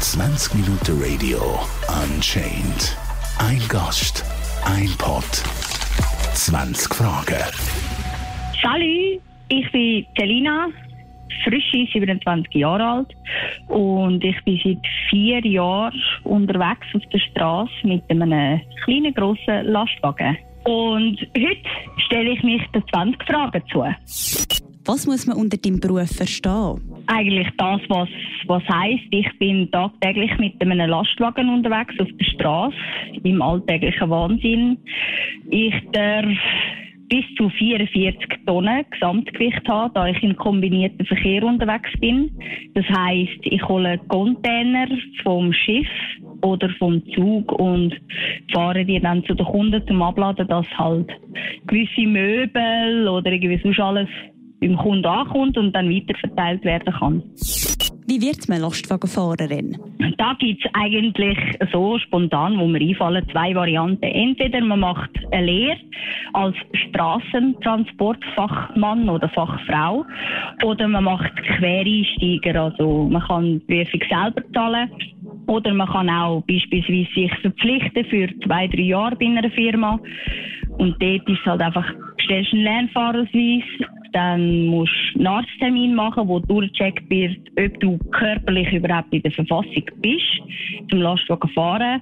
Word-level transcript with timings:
20 0.00 0.54
Minuten 0.54 1.02
Radio 1.02 1.40
Unchained. 1.88 2.96
Ein 3.40 3.60
Gast, 3.68 4.24
ein 4.64 4.88
Pod, 4.96 5.24
20 6.34 6.94
Fragen. 6.94 7.42
Salut, 8.62 9.20
ich 9.48 9.72
bin 9.72 10.06
Celina, 10.16 10.68
frische 11.42 11.84
27 11.92 12.54
Jahre 12.54 12.84
alt 12.84 13.12
und 13.66 14.22
ich 14.22 14.40
bin 14.44 14.60
seit 14.62 14.86
vier 15.10 15.44
Jahren 15.44 16.00
unterwegs 16.22 16.86
auf 16.94 17.02
der 17.12 17.18
Straße 17.18 17.72
mit 17.82 18.08
einem 18.08 18.60
kleinen, 18.84 19.12
grossen 19.14 19.64
Lastwagen. 19.64 20.38
Und 20.64 21.18
heute 21.36 21.68
stelle 22.06 22.30
ich 22.30 22.42
mich 22.44 22.62
den 22.72 22.84
20 22.88 23.24
Fragen 23.24 23.64
zu. 23.72 23.82
Was 24.88 25.06
muss 25.06 25.26
man 25.26 25.36
unter 25.36 25.58
deinem 25.58 25.80
Beruf 25.80 26.08
verstehen? 26.08 26.80
Eigentlich 27.08 27.48
das, 27.58 27.78
was, 27.90 28.08
was 28.46 28.62
heisst, 28.70 29.04
ich 29.10 29.28
bin 29.38 29.70
tagtäglich 29.70 30.30
mit 30.38 30.54
einem 30.62 30.88
Lastwagen 30.88 31.50
unterwegs 31.50 31.94
auf 32.00 32.08
der 32.18 32.24
Straße, 32.24 32.76
im 33.22 33.42
alltäglichen 33.42 34.08
Wahnsinn. 34.08 34.78
Ich 35.50 35.74
darf 35.92 36.24
bis 37.10 37.24
zu 37.36 37.50
44 37.50 38.46
Tonnen 38.46 38.86
Gesamtgewicht 38.90 39.68
haben, 39.68 39.92
da 39.92 40.06
ich 40.08 40.22
im 40.22 40.34
kombinierten 40.36 41.04
Verkehr 41.04 41.42
unterwegs 41.42 41.90
bin. 42.00 42.30
Das 42.72 42.86
heißt, 42.86 43.40
ich 43.42 43.62
hole 43.68 43.98
Container 44.08 44.88
vom 45.22 45.52
Schiff 45.52 45.88
oder 46.40 46.70
vom 46.78 47.02
Zug 47.14 47.52
und 47.52 47.94
fahre 48.54 48.86
die 48.86 49.00
dann 49.00 49.22
zu 49.24 49.34
den 49.34 49.44
Kunden 49.44 49.86
zum 49.86 50.00
Abladen, 50.00 50.48
dass 50.48 50.66
halt 50.78 51.10
gewisse 51.66 52.06
Möbel 52.06 53.06
oder 53.06 53.30
irgendwie 53.30 53.60
sonst 53.62 53.80
alles 53.80 54.08
beim 54.60 54.76
Kunden 54.76 55.06
ankommt 55.06 55.56
und 55.56 55.72
dann 55.72 55.90
weiterverteilt 55.90 56.64
werden 56.64 56.92
kann. 56.92 57.22
Wie 58.10 58.22
wird 58.22 58.48
man 58.48 58.62
Lastwagenfahrerin? 58.62 59.76
Da 60.16 60.34
gibt 60.38 60.64
es 60.64 60.70
eigentlich 60.72 61.36
so 61.70 61.98
spontan, 61.98 62.58
wo 62.58 62.66
mir 62.66 62.80
einfallen, 62.80 63.22
zwei 63.30 63.54
Varianten. 63.54 64.02
Entweder 64.02 64.62
man 64.62 64.80
macht 64.80 65.10
eine 65.30 65.44
Lehre 65.44 65.76
als 66.32 66.56
Straßentransportfachmann 66.88 69.10
oder 69.10 69.28
Fachfrau 69.28 70.06
oder 70.64 70.88
man 70.88 71.04
macht 71.04 71.36
Quereinsteiger, 71.58 72.62
also 72.62 73.10
man 73.10 73.22
kann 73.22 73.60
die 73.68 73.84
Prüfung 73.84 74.00
selber 74.08 74.42
zahlen 74.54 74.90
oder 75.46 75.74
man 75.74 75.88
kann 75.88 76.08
auch 76.08 76.42
beispielsweise 76.46 77.10
sich 77.14 77.30
verpflichten 77.42 78.06
für 78.06 78.28
zwei, 78.46 78.68
drei 78.68 78.84
Jahre 78.84 79.16
bei 79.16 79.26
einer 79.26 79.50
Firma 79.50 80.00
und 80.78 80.96
dort 81.02 81.28
ist 81.28 81.40
es 81.40 81.46
halt 81.46 81.60
einfach, 81.60 81.84
stellst 82.24 82.54
einen 82.54 82.62
Lernfahrausweis 82.62 83.64
dann 84.12 84.66
musst 84.66 84.92
du 85.14 85.18
einen 85.18 85.26
Arzttermin 85.26 85.94
machen, 85.94 86.28
wo 86.28 86.38
durchgecheckt 86.38 87.08
wird, 87.10 87.38
ob 87.58 87.80
du 87.80 87.98
körperlich 88.10 88.72
überhaupt 88.72 89.12
in 89.12 89.22
der 89.22 89.32
Verfassung 89.32 89.84
bist, 89.96 90.42
zum 90.90 91.00
Lastwagen 91.00 91.50
fahren. 91.50 92.00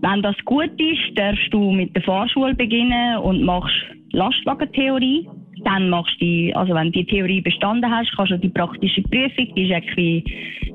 Wenn 0.00 0.22
das 0.22 0.36
gut 0.44 0.72
ist, 0.80 1.16
darfst 1.16 1.52
du 1.52 1.70
mit 1.70 1.94
der 1.94 2.02
Fahrschule 2.02 2.54
beginnen 2.54 3.18
und 3.18 3.44
machst 3.44 3.74
Lastwagentheorie. 4.12 5.28
Dann 5.64 5.90
machst 5.90 6.14
du 6.14 6.24
die, 6.24 6.56
also 6.56 6.74
wenn 6.74 6.90
du 6.90 6.98
die 6.98 7.06
Theorie 7.06 7.40
bestanden 7.40 7.88
hast, 7.88 8.10
kannst 8.16 8.32
du 8.32 8.38
die 8.38 8.48
praktische 8.48 9.02
Prüfung, 9.02 9.54
die 9.54 9.68
ist 9.68 9.72
eigentlich 9.72 9.96
wie 9.96 10.24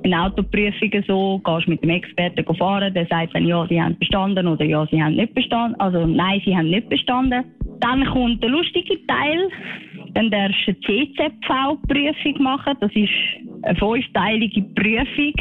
eine 0.05 0.23
Autoprüfung 0.23 1.03
so, 1.05 1.41
gehst 1.43 1.67
mit 1.67 1.83
dem 1.83 1.89
Experten 1.89 2.55
fahren, 2.55 2.93
der 2.93 3.05
sagt 3.07 3.35
dann, 3.35 3.45
ja, 3.45 3.65
sie 3.67 3.81
haben 3.81 3.97
bestanden 3.99 4.47
oder 4.47 4.63
ja, 4.63 4.87
sie 4.89 5.03
haben 5.03 5.15
nicht 5.15 5.33
bestanden, 5.33 5.77
also 5.79 6.05
nein, 6.05 6.41
sie 6.45 6.55
haben 6.55 6.69
nicht 6.69 6.87
bestanden. 6.87 7.43
Dann 7.81 8.05
kommt 8.05 8.41
der 8.41 8.49
lustige 8.49 8.97
Teil, 9.07 9.49
dann 10.17 10.31
darfst 10.31 10.67
du 10.67 10.71
eine 10.71 10.79
CZV-Prüfung 10.81 12.41
machen. 12.41 12.75
Das 12.79 12.91
ist 12.95 13.09
eine 13.61 13.75
fünfteilige 13.75 14.61
Prüfung, 14.61 15.33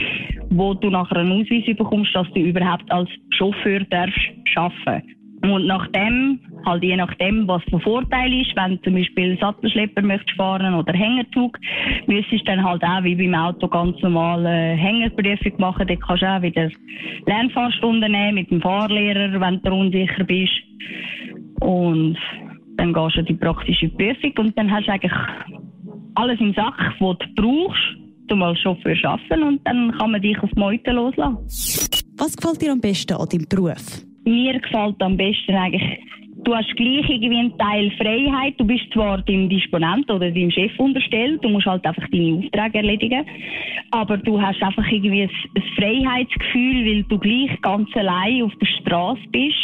wo 0.50 0.74
du 0.74 0.90
nachher 0.90 1.16
einen 1.16 1.32
Ausweis 1.32 1.64
bekommst, 1.76 2.14
dass 2.14 2.30
du 2.32 2.40
überhaupt 2.40 2.90
als 2.92 3.08
Chauffeur 3.30 3.80
darfst 3.90 4.20
arbeiten 4.54 5.16
und 5.42 5.66
nachdem, 5.66 6.40
halt 6.64 6.82
je 6.82 6.96
nachdem, 6.96 7.46
was 7.46 7.62
der 7.70 7.78
Vorteil 7.80 8.32
ist, 8.40 8.56
wenn 8.56 8.76
du 8.76 8.82
zum 8.82 8.94
Beispiel 8.94 9.38
Sattelschlepper 9.38 10.02
möchtest 10.02 10.36
fahren 10.36 10.74
oder 10.74 10.92
Hängerzug, 10.92 11.58
müsstest 12.06 12.42
du 12.42 12.52
dann 12.52 12.64
halt 12.64 12.82
auch 12.82 13.04
wie 13.04 13.14
beim 13.14 13.34
Auto 13.34 13.68
ganz 13.68 14.00
normal 14.02 14.44
äh, 14.46 14.76
Hängerprüfung 14.76 15.52
machen. 15.58 15.86
Dort 15.86 16.00
kannst 16.00 16.22
du 16.22 16.26
auch 16.26 16.42
wieder 16.42 16.70
Lernfahrstunden 17.26 18.10
nehmen 18.10 18.34
mit 18.36 18.50
dem 18.50 18.60
Fahrlehrer, 18.60 19.40
wenn 19.40 19.62
du 19.62 19.72
unsicher 19.72 20.24
bist. 20.24 20.52
Und 21.60 22.18
dann 22.76 22.92
gehst 22.92 23.16
du 23.16 23.22
die 23.22 23.34
praktische 23.34 23.88
Prüfung 23.88 24.32
und 24.38 24.58
dann 24.58 24.70
hast 24.70 24.86
du 24.86 24.92
eigentlich 24.92 25.12
alles 26.14 26.40
im 26.40 26.54
Sack, 26.54 26.74
was 26.98 27.18
du 27.18 27.26
brauchst, 27.34 28.32
um 28.32 28.42
als 28.42 28.58
Chauffeur 28.60 28.94
zu 28.96 29.08
arbeiten 29.08 29.42
und 29.42 29.60
dann 29.64 29.92
kann 29.98 30.10
man 30.10 30.20
dich 30.20 30.38
auf 30.42 30.50
die 30.50 30.60
Meute 30.60 30.90
loslassen. 30.92 31.38
Was 32.18 32.36
gefällt 32.36 32.62
dir 32.62 32.72
am 32.72 32.80
besten 32.80 33.14
an 33.14 33.28
deinem 33.28 33.46
Beruf? 33.48 34.02
Mir 34.24 34.58
gefällt 34.58 35.00
am 35.00 35.16
besten 35.16 35.54
eigentlich, 35.54 36.00
du 36.44 36.54
hast 36.54 36.74
gleich 36.76 37.08
irgendwie 37.08 37.38
einen 37.38 37.58
Teil 37.58 37.90
Freiheit. 37.98 38.54
Du 38.58 38.64
bist 38.64 38.84
zwar 38.92 39.22
deinem 39.22 39.48
Disponent 39.48 40.10
oder 40.10 40.30
deinem 40.30 40.50
Chef 40.50 40.72
unterstellt, 40.78 41.44
du 41.44 41.48
musst 41.50 41.66
halt 41.66 41.84
einfach 41.84 42.08
deine 42.10 42.38
Aufträge 42.38 42.78
erledigen, 42.78 43.24
aber 43.90 44.16
du 44.16 44.40
hast 44.40 44.62
einfach 44.62 44.86
irgendwie 44.90 45.22
ein, 45.22 45.30
ein 45.54 45.62
Freiheitsgefühl, 45.76 46.86
weil 46.86 47.02
du 47.04 47.18
gleich 47.18 47.60
ganz 47.60 47.88
allein 47.94 48.42
auf 48.42 48.52
der 48.60 48.66
Straße 48.66 49.22
bist 49.30 49.54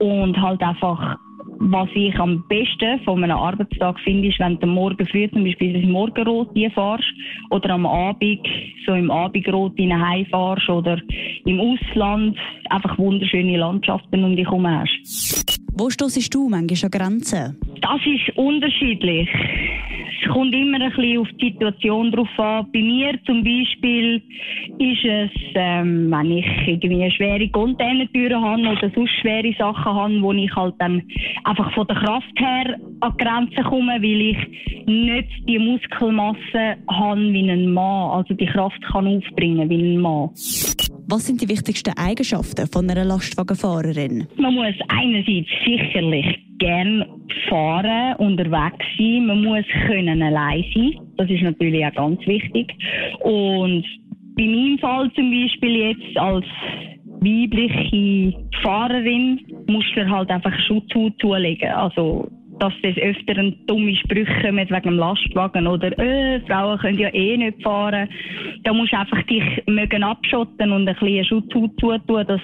und 0.00 0.36
halt 0.40 0.62
einfach 0.62 1.16
was 1.60 1.88
ich 1.94 2.14
am 2.18 2.44
besten 2.48 3.00
von 3.04 3.22
einem 3.22 3.36
Arbeitstag 3.36 3.98
finde, 4.00 4.28
ist, 4.28 4.38
wenn 4.38 4.58
du 4.60 4.66
morgen 4.66 5.06
früh 5.06 5.28
zum 5.30 5.44
Beispiel 5.44 5.74
ins 5.74 5.88
Morgenrot 5.88 6.50
fährst 6.54 7.04
oder 7.50 7.70
am 7.70 7.86
Abend 7.86 8.46
so 8.86 8.94
im 8.94 9.10
Abendrot 9.10 9.78
heimfährst 9.78 10.68
oder 10.68 10.98
im 11.44 11.60
Ausland 11.60 12.38
einfach 12.70 12.96
wunderschöne 12.98 13.56
Landschaften 13.58 14.24
um 14.24 14.36
dich 14.36 14.46
herum 14.46 14.66
hast. 14.66 15.58
Wo 15.72 15.90
stoßest 15.90 16.34
du 16.34 16.48
manchmal 16.48 16.84
an 16.84 16.90
Grenzen? 16.90 17.60
Das 17.80 18.00
ist 18.04 18.36
unterschiedlich. 18.36 19.28
Es 20.28 20.34
kommt 20.34 20.54
immer 20.54 20.78
ein 20.80 20.90
bisschen 20.90 21.18
auf 21.18 21.28
die 21.40 21.52
Situation 21.52 22.12
drauf 22.12 22.28
an. 22.36 22.66
Bei 22.70 22.80
mir 22.80 23.18
zum 23.24 23.42
Beispiel 23.42 24.22
ist 24.78 25.04
es, 25.04 25.30
ähm, 25.54 26.10
wenn 26.10 26.30
ich 26.32 26.46
irgendwie 26.66 27.02
eine 27.02 27.10
schwere 27.10 27.48
Containertüren 27.48 28.42
habe 28.42 28.60
oder 28.60 28.90
sonst 28.94 29.10
schwere 29.20 29.54
Sachen 29.58 29.94
habe, 29.94 30.20
wo 30.20 30.32
ich 30.32 30.54
halt 30.54 30.74
dann 30.80 31.02
einfach 31.44 31.72
von 31.72 31.86
der 31.86 31.96
Kraft 31.96 32.32
her 32.36 32.76
an 33.00 33.16
Grenzen 33.16 33.64
komme, 33.64 33.92
weil 34.02 34.20
ich 34.20 34.86
nicht 34.86 35.28
die 35.48 35.58
Muskelmasse 35.58 36.76
habe 36.90 37.32
wie 37.32 37.50
ein 37.50 37.72
Mann, 37.72 38.10
also 38.10 38.34
die 38.34 38.46
Kraft 38.46 38.82
kann 38.82 39.06
aufbringen 39.06 39.70
wie 39.70 39.94
ein 39.94 39.98
Mann. 39.98 40.28
Was 41.10 41.26
sind 41.26 41.40
die 41.40 41.48
wichtigsten 41.48 41.96
Eigenschaften 41.96 42.66
von 42.66 42.90
einer 42.90 43.04
Lastwagenfahrerin? 43.04 44.26
Man 44.36 44.54
muss 44.54 44.74
einerseits 44.88 45.48
sicherlich 45.64 46.47
gern 46.58 47.04
fahren, 47.48 48.14
unterwegs 48.16 48.84
sein. 48.98 49.26
Man 49.26 49.44
muss 49.44 49.64
können 49.86 50.22
allein 50.22 50.64
sein. 50.74 50.94
Das 51.16 51.30
ist 51.30 51.42
natürlich 51.42 51.84
auch 51.84 51.94
ganz 51.94 52.26
wichtig. 52.26 52.72
Und 53.20 53.84
bei 54.36 54.44
meinem 54.44 54.78
Fall 54.78 55.10
zum 55.14 55.30
Beispiel 55.30 55.90
jetzt 55.90 56.16
als 56.16 56.46
weibliche 57.20 58.32
Fahrerin 58.62 59.40
musst 59.66 59.96
du 59.96 60.08
halt 60.08 60.30
einfach 60.30 60.56
Schutzhut 60.66 61.14
zulegen. 61.20 61.70
Also 61.70 62.28
dass 62.58 62.72
es 62.82 62.96
öfter 62.96 63.34
dumme 63.66 63.94
Sprüche 63.96 64.42
kommen 64.42 64.68
wegen 64.68 64.82
dem 64.82 64.96
Lastwagen 64.96 65.66
oder 65.66 65.96
äh, 65.98 66.40
Frauen 66.46 66.78
können 66.78 66.98
ja 66.98 67.12
eh 67.14 67.36
nicht 67.36 67.62
fahren. 67.62 68.08
Da 68.64 68.72
musst 68.72 68.92
du 68.92 68.98
einfach 68.98 69.22
dich 69.24 69.44
mögen 69.66 70.02
abschotten 70.02 70.72
und 70.72 70.88
ein 70.88 70.94
bisschen 70.94 71.24
Schutzhut 71.24 71.78
zutun, 71.80 72.26
dass 72.26 72.40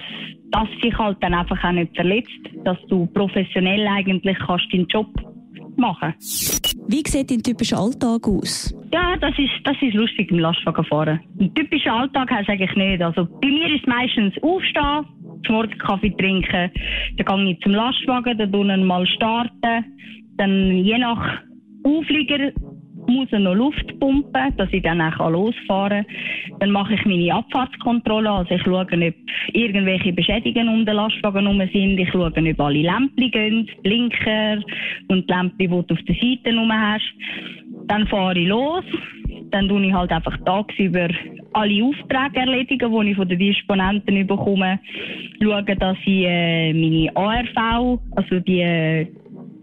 das 0.51 0.67
sich 0.81 0.97
halt 0.97 1.17
dann 1.21 1.33
einfach 1.33 1.61
auch 1.63 1.71
nicht 1.71 1.95
verletzt, 1.95 2.29
dass 2.63 2.77
du 2.89 3.07
professionell 3.07 3.85
eigentlich 3.87 4.37
kannst 4.39 4.71
deinen 4.71 4.87
Job 4.87 5.07
machen. 5.77 6.13
Wie 6.87 7.03
sieht 7.05 7.31
dein 7.31 7.41
typischer 7.41 7.79
Alltag 7.79 8.27
aus? 8.27 8.73
Ja, 8.93 9.17
das 9.17 9.37
ist, 9.37 9.51
das 9.63 9.75
ist 9.81 9.93
lustig 9.93 10.31
im 10.31 10.39
Lastwagenfahren. 10.39 11.19
Ein 11.39 11.53
typischer 11.53 11.93
Alltag 11.93 12.31
hast 12.31 12.47
du 12.47 12.53
eigentlich 12.53 12.75
nicht. 12.75 13.01
Also 13.01 13.27
bei 13.41 13.47
mir 13.47 13.75
ist 13.75 13.85
meistens 13.87 14.33
aufstehen, 14.41 15.05
zum 15.45 15.55
Morgen 15.55 15.77
Kaffee 15.77 16.15
trinken, 16.17 16.71
dann 17.17 17.45
gehe 17.45 17.53
ich 17.53 17.59
zum 17.61 17.73
Lastwagen, 17.73 18.37
dann 18.37 18.51
tun 18.51 18.85
mal 18.85 19.05
starten, 19.07 19.85
dann 20.37 20.77
je 20.77 20.97
nach 20.97 21.39
Auflieger 21.83 22.51
muss 23.07 23.31
er 23.31 23.39
noch 23.39 23.55
Luft 23.55 23.99
pumpen, 23.99 24.57
dass 24.57 24.71
ich 24.71 24.83
dann 24.83 25.01
auch 25.01 25.29
losfahren 25.29 26.05
kann. 26.05 26.59
Dann 26.59 26.71
mache 26.71 26.93
ich 26.95 27.05
meine 27.05 27.33
Abfahrtskontrolle. 27.33 28.29
Also 28.29 28.55
ich 28.55 28.61
schaue, 28.63 28.81
ob 28.81 28.91
irgendwelche 29.53 30.13
Beschädigungen 30.13 30.69
um 30.69 30.85
den 30.85 30.95
Lastwagen 30.95 31.45
herum 31.45 31.69
sind. 31.71 31.99
Ich 31.99 32.09
schaue, 32.09 32.27
ob 32.27 32.59
alle 32.59 32.81
Lämpchen 32.81 33.31
gehen, 33.31 33.69
Blinker 33.83 34.57
und 35.07 35.29
die 35.29 35.33
Lämpchen, 35.33 35.57
die 35.59 35.67
du 35.67 35.77
auf 35.79 35.85
der 35.87 36.15
Seite 36.15 36.51
herum 36.51 36.71
hast. 36.71 37.13
Dann 37.87 38.07
fahre 38.07 38.39
ich 38.39 38.47
los. 38.47 38.83
Dann 39.51 39.69
tue 39.69 39.85
ich 39.85 39.93
halt 39.93 40.11
einfach 40.11 40.37
tagsüber 40.43 41.09
alle 41.55 41.83
Aufträge 41.83 42.39
erledigen, 42.39 42.91
die 42.91 43.11
ich 43.11 43.15
von 43.15 43.27
den 43.27 43.39
Disponenten 43.39 44.27
bekomme. 44.27 44.79
Schaue, 45.41 45.63
dass 45.63 45.97
ich 46.05 46.25
äh, 46.25 46.73
meine 46.73 47.15
ARV, 47.15 47.99
also 48.15 48.39
die 48.41 49.07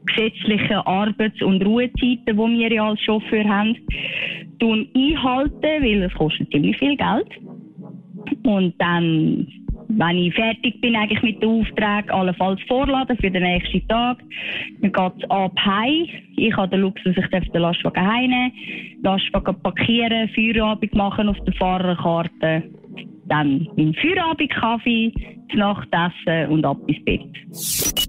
gesetzlichen 0.07 0.77
Arbeits- 0.77 1.43
und 1.43 1.65
Ruhezeiten, 1.65 2.25
die 2.27 2.37
wir 2.37 2.73
ja 2.73 2.89
als 2.89 3.01
Chauffeur 3.01 3.45
haben, 3.45 3.77
einhalten, 4.61 5.83
weil 5.83 6.03
es 6.03 6.15
kostet 6.15 6.51
ziemlich 6.51 6.77
viel 6.79 6.97
Geld. 6.97 7.29
Und 8.45 8.75
dann 8.79 9.47
wenn 9.99 10.19
ich 10.19 10.35
fertig 10.35 10.81
bin 10.81 10.97
eigentlich 10.97 11.23
mit 11.23 11.43
dem 11.43 11.61
Auftrag, 11.61 12.13
allenfalls 12.13 12.61
vorladen 12.67 13.17
für 13.19 13.31
den 13.31 13.43
nächsten 13.43 13.87
Tag. 13.89 14.19
Dann 14.81 14.93
geht 14.93 15.25
es 15.25 15.31
ab 15.31 15.53
heim. 15.65 16.07
Ich 16.37 16.57
habe 16.57 16.69
den 16.69 16.81
Luxus, 16.81 17.17
ich 17.17 17.29
darf 17.29 17.45
den 17.45 17.63
Lastwagen 17.63 18.07
heimnehmen, 18.07 18.53
Lastwagen 19.03 19.61
parkieren, 19.63 20.29
Feierabend 20.31 20.95
machen 20.95 21.29
auf 21.29 21.39
der 21.45 21.55
Fahrerkarte. 21.55 22.63
Dann 23.27 23.69
im 23.77 23.95
Feierabendkaffee, 23.95 25.13
das 25.49 25.59
Nachtessen 25.59 26.51
und 26.51 26.65
ab 26.65 26.79
ins 26.87 27.05
Bett. 27.05 27.21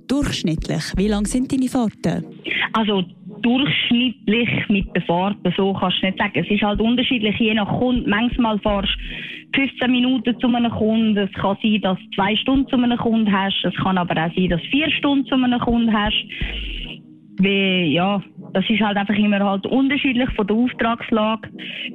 Durchschnittlich, 0.08 0.84
wie 0.98 1.08
lang 1.08 1.26
sind 1.26 1.52
deine 1.52 1.68
Fahrten? 1.68 2.26
Also 2.74 3.04
durchschnittlich 3.42 4.50
mit 4.70 4.88
der 4.96 5.02
Fahrt, 5.04 5.38
so 5.56 5.74
kannst 5.74 6.02
du 6.02 6.08
nicht 6.08 6.18
sagen. 6.18 6.34
Es 6.36 6.50
ist 6.50 6.62
halt 6.62 6.80
unterschiedlich, 6.80 7.38
je 7.40 7.54
nach 7.54 7.80
Kunden. 7.80 8.10
Manchmal 8.10 8.58
fahrst 8.60 8.90
du 8.90 9.33
15 9.54 9.92
Minuten 9.92 10.40
zu 10.40 10.48
einem 10.48 10.72
Kunden. 10.72 11.18
Es 11.18 11.32
kann 11.34 11.58
sein, 11.62 11.82
dass 11.82 11.98
du 11.98 12.10
zwei 12.16 12.36
Stunden 12.36 12.68
zu 12.68 12.76
einem 12.76 12.98
Kunden 12.98 13.32
hast. 13.32 13.64
Es 13.64 13.76
kann 13.76 13.98
aber 13.98 14.14
auch 14.14 14.34
sein, 14.36 14.50
dass 14.50 14.62
du 14.62 14.68
vier 14.68 14.90
Stunden 14.92 15.26
zu 15.26 15.36
einem 15.36 15.60
Kunden 15.60 15.94
hast. 15.94 16.26
Wie, 17.40 17.94
ja, 17.94 18.22
das 18.54 18.64
ist 18.70 18.82
halt 18.82 18.96
einfach 18.96 19.16
immer 19.16 19.40
halt 19.40 19.66
unterschiedlich 19.66 20.30
von 20.36 20.46
der 20.46 20.56
Auftragslage. 20.56 21.50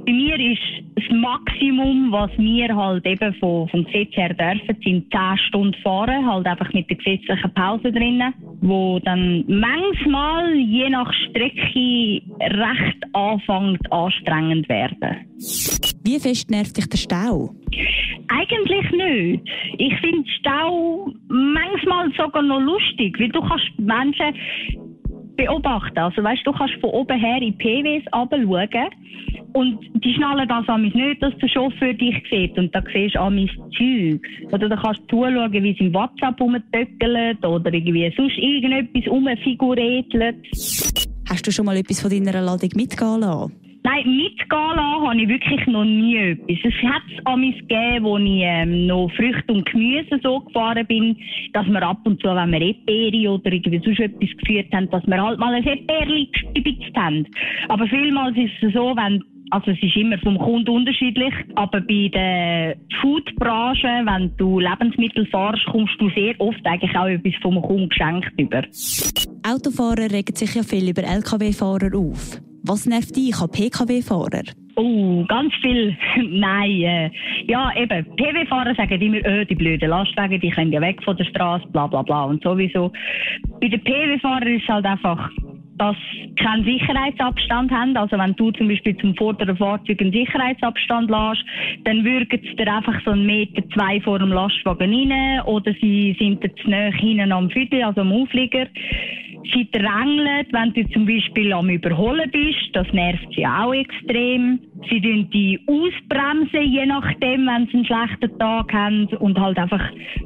Bei 0.04 0.12
mir 0.12 0.34
ist 0.38 0.60
das 0.96 1.04
Maximum, 1.10 2.10
was 2.10 2.30
wir 2.36 2.74
halt 2.74 3.06
eben 3.06 3.32
vom, 3.34 3.68
vom 3.68 3.84
Gesetz 3.84 4.16
her 4.16 4.34
dürfen, 4.34 4.76
sind 4.82 5.12
10 5.12 5.38
Stunden 5.46 5.80
fahren, 5.82 6.26
halt 6.26 6.46
einfach 6.46 6.72
mit 6.72 6.90
der 6.90 6.96
gesetzlichen 6.96 7.54
Pause 7.54 7.92
drinnen, 7.92 8.34
wo 8.60 8.98
dann 8.98 9.44
manchmal 9.46 10.56
je 10.56 10.90
nach 10.90 11.12
Strecke 11.12 12.20
recht 12.40 13.04
anfängt 13.12 13.92
anstrengend 13.92 14.68
werden. 14.68 15.18
Wie 16.04 16.18
fest 16.18 16.50
nervt 16.50 16.76
dich 16.76 16.88
der 16.88 16.98
Stau? 16.98 17.54
Eigentlich 18.28 18.90
nicht. 18.92 19.42
Ich 19.78 19.94
finde 20.00 20.28
Stau 20.38 21.12
manchmal 21.28 22.10
sogar 22.16 22.42
noch 22.42 22.60
lustig, 22.60 23.18
weil 23.18 23.30
du 23.30 23.40
kannst 23.40 23.66
Menschen 23.78 24.34
beobachten. 25.36 25.98
Also 25.98 26.22
weißt, 26.22 26.46
du 26.46 26.52
kannst 26.52 26.74
von 26.80 26.90
oben 26.90 27.18
her 27.18 27.40
in 27.40 27.56
PWs 27.56 28.04
runterschauen 28.14 28.90
und 29.54 29.78
die 30.04 30.12
schnallen 30.14 30.46
das 30.48 30.68
an 30.68 30.82
mich 30.82 30.94
nicht, 30.94 31.22
dass 31.22 31.36
der 31.38 31.48
Chauffeur 31.48 31.94
dich 31.94 32.16
sieht 32.30 32.58
und 32.58 32.74
da 32.74 32.82
siehst 32.92 33.14
du 33.14 33.20
an 33.20 33.36
mein 33.36 33.48
Zeugs. 33.76 34.28
Oder 34.52 34.68
dann 34.68 34.78
kannst 34.78 35.00
du 35.08 35.16
zuschauen, 35.16 35.52
wie 35.52 35.72
sie 35.74 35.86
im 35.86 35.94
WhatsApp 35.94 36.40
rumtöckelt 36.40 37.44
oder 37.44 37.72
irgendwie 37.72 38.12
sonst 38.16 38.36
irgendetwas 38.36 39.10
rumfiguretelt. 39.10 40.36
Hast 41.28 41.46
du 41.46 41.50
schon 41.50 41.66
mal 41.66 41.76
etwas 41.76 42.00
von 42.00 42.10
deiner 42.10 42.42
Ladung 42.42 42.70
mitgehen 42.74 43.20
lassen? 43.20 43.67
Nein, 43.88 44.16
mitgehen 44.16 44.76
lassen 44.76 45.08
habe 45.08 45.22
ich 45.22 45.28
wirklich 45.28 45.66
noch 45.66 45.84
nie 45.84 46.16
etwas. 46.16 46.58
Es 46.62 46.90
hat 46.90 47.02
es 47.10 47.24
amis 47.24 47.56
gegeben, 47.56 48.04
wo 48.04 48.18
ich 48.18 48.42
ähm, 48.44 48.86
noch 48.86 49.10
Früchte 49.16 49.50
und 49.50 49.64
Gemüse 49.64 50.20
so 50.22 50.40
gefahren 50.40 50.86
bin, 50.86 51.16
dass 51.54 51.66
wir 51.66 51.82
ab 51.82 52.00
und 52.04 52.20
zu, 52.20 52.28
wenn 52.28 52.52
wir 52.52 52.60
Erdbeere 52.60 53.32
oder 53.32 53.50
irgendwie 53.50 53.80
sonst 53.82 54.00
etwas 54.00 54.28
geführt 54.36 54.66
haben, 54.74 54.90
dass 54.90 55.06
wir 55.06 55.22
halt 55.22 55.38
mal 55.38 55.54
ein 55.54 55.64
Erdbeerli 55.64 56.28
gespitzt 56.54 56.94
haben. 56.96 57.26
Aber 57.68 57.86
vielmals 57.86 58.36
ist 58.36 58.62
es 58.62 58.74
so, 58.74 58.94
wenn 58.94 59.24
also 59.50 59.70
es 59.70 59.82
ist 59.82 59.96
immer 59.96 60.18
vom 60.18 60.36
Kunden 60.36 60.68
unterschiedlich, 60.68 61.32
aber 61.54 61.80
bei 61.80 62.10
der 62.12 62.76
Foodbranche, 63.00 63.88
wenn 64.04 64.36
du 64.36 64.60
Lebensmittel 64.60 65.24
fahrst, 65.28 65.64
kommst 65.64 65.94
du 65.98 66.10
sehr 66.10 66.38
oft 66.38 66.60
eigentlich 66.66 66.94
auch 66.94 67.06
etwas 67.06 67.32
vom 67.40 67.62
Kunden 67.62 67.88
geschenkt 67.88 68.30
über. 68.36 68.62
Autofahrer 69.50 70.12
regen 70.12 70.36
sich 70.36 70.54
ja 70.54 70.62
viel 70.62 70.90
über 70.90 71.04
LKW-Fahrer 71.04 71.96
auf. 71.96 72.42
Was 72.68 72.84
nervt 72.84 73.16
dich 73.16 73.34
an 73.40 73.48
Pkw-Fahrer? 73.50 74.44
Oh, 74.76 75.24
ganz 75.26 75.54
viel. 75.62 75.96
Nein. 76.28 76.82
Äh, 76.82 77.10
ja, 77.46 77.72
eben. 77.74 78.04
PW-Fahrer 78.16 78.74
sagen 78.74 79.00
immer, 79.00 79.24
öh, 79.24 79.46
die 79.46 79.54
blöden 79.54 79.88
Lastwagen, 79.88 80.38
die 80.38 80.50
können 80.50 80.70
ja 80.70 80.82
weg 80.82 81.02
von 81.02 81.16
der 81.16 81.24
Straße, 81.24 81.66
bla 81.68 81.86
bla 81.86 82.02
bla 82.02 82.24
und 82.24 82.42
sowieso. 82.42 82.92
Bei 83.58 83.68
den 83.68 83.82
PW-Fahrern 83.82 84.54
ist 84.54 84.64
es 84.64 84.68
halt 84.68 84.84
einfach, 84.84 85.30
dass 85.78 85.96
sie 86.12 86.34
keinen 86.34 86.64
Sicherheitsabstand 86.64 87.70
haben. 87.70 87.96
Also 87.96 88.18
wenn 88.18 88.34
du 88.34 88.50
zum 88.50 88.68
Beispiel 88.68 88.96
zum 88.98 89.14
vorderen 89.16 89.56
Fahrzeug 89.56 90.02
einen 90.02 90.12
Sicherheitsabstand 90.12 91.08
lässt, 91.08 91.44
dann 91.84 92.04
würgen 92.04 92.38
sie 92.42 92.54
dir 92.54 92.70
einfach 92.70 93.00
so 93.02 93.12
einen 93.12 93.24
Meter 93.24 93.62
zwei 93.70 93.98
vor 94.02 94.18
dem 94.18 94.28
Lastwagen 94.28 94.92
rein 94.92 95.40
oder 95.46 95.72
sie 95.80 96.14
sind 96.18 96.42
zu 96.42 96.68
nahe 96.68 96.92
hinten 96.92 97.32
am 97.32 97.48
Füdel, 97.48 97.82
also 97.82 98.02
am 98.02 98.12
Auflieger 98.12 98.66
sie 99.52 99.68
drängeln, 99.70 100.46
wenn 100.50 100.72
du 100.72 100.88
zum 100.90 101.06
Beispiel 101.06 101.52
am 101.52 101.70
Überholen 101.70 102.30
bist. 102.30 102.70
Das 102.72 102.86
nervt 102.92 103.28
sie 103.34 103.46
auch 103.46 103.72
extrem. 103.72 104.60
Sie 104.88 105.00
tun 105.00 105.28
die 105.30 105.60
ausbremsen, 105.66 106.62
je 106.72 106.86
nachdem, 106.86 107.46
wenn 107.46 107.66
sie 107.66 107.78
einen 107.78 107.84
schlechten 107.84 108.38
Tag 108.38 108.72
haben. 108.72 109.06
Und 109.18 109.38
halt 109.38 109.58
einfach 109.58 109.82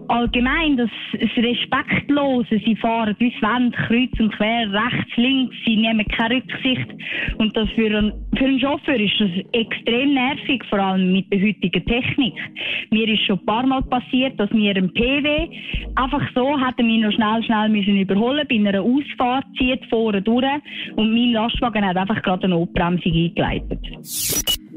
allgemein 0.09 0.77
das, 0.77 0.91
das 1.13 1.31
Respektlose. 1.37 2.61
Sie 2.65 2.77
fahren 2.77 3.17
bis 3.19 3.33
Wand, 3.41 3.75
kreuz 3.75 4.11
und 4.19 4.33
quer, 4.33 4.71
rechts, 4.73 5.17
links. 5.17 5.57
Sie 5.65 5.77
nehmen 5.77 6.07
keine 6.07 6.37
Rücksicht. 6.37 6.89
Und 7.39 7.57
das 7.57 7.69
für 7.71 7.87
einen, 7.87 8.13
für 8.37 8.45
einen 8.45 8.61
Chauffeur 8.61 9.01
ist 9.01 9.19
das 9.19 9.31
extrem 9.53 10.15
nervig, 10.15 10.63
vor 10.69 10.79
allem 10.79 11.13
mit 11.13 11.33
der 11.33 11.41
heutigen 11.41 11.85
Technik. 11.87 12.35
Mir 12.91 13.09
ist 13.09 13.25
schon 13.25 13.39
ein 13.39 13.47
paar 13.47 13.67
Mal 13.67 13.83
passiert, 13.83 14.39
dass 14.39 14.51
wir 14.53 14.77
im 14.77 14.93
PW 14.93 15.49
einfach 15.97 16.23
so 16.35 16.59
hätten 16.59 16.87
wir 16.87 17.07
noch 17.07 17.15
schnell, 17.15 17.43
schnell 17.45 17.69
müssen 17.69 17.99
überholen 17.99 18.47
bei 18.49 18.57
einer 18.57 18.83
Ausfahrt, 18.83 19.45
zieht 19.59 19.85
vorne 19.87 20.23
durch 20.23 20.45
und 20.97 21.13
mein 21.13 21.33
Lastwagen 21.33 21.85
hat 21.85 21.97
einfach 21.97 22.23
gerade 22.23 22.45
eine 22.45 22.55
Notbremsung 22.55 23.13
eingeleitet. 23.13 23.81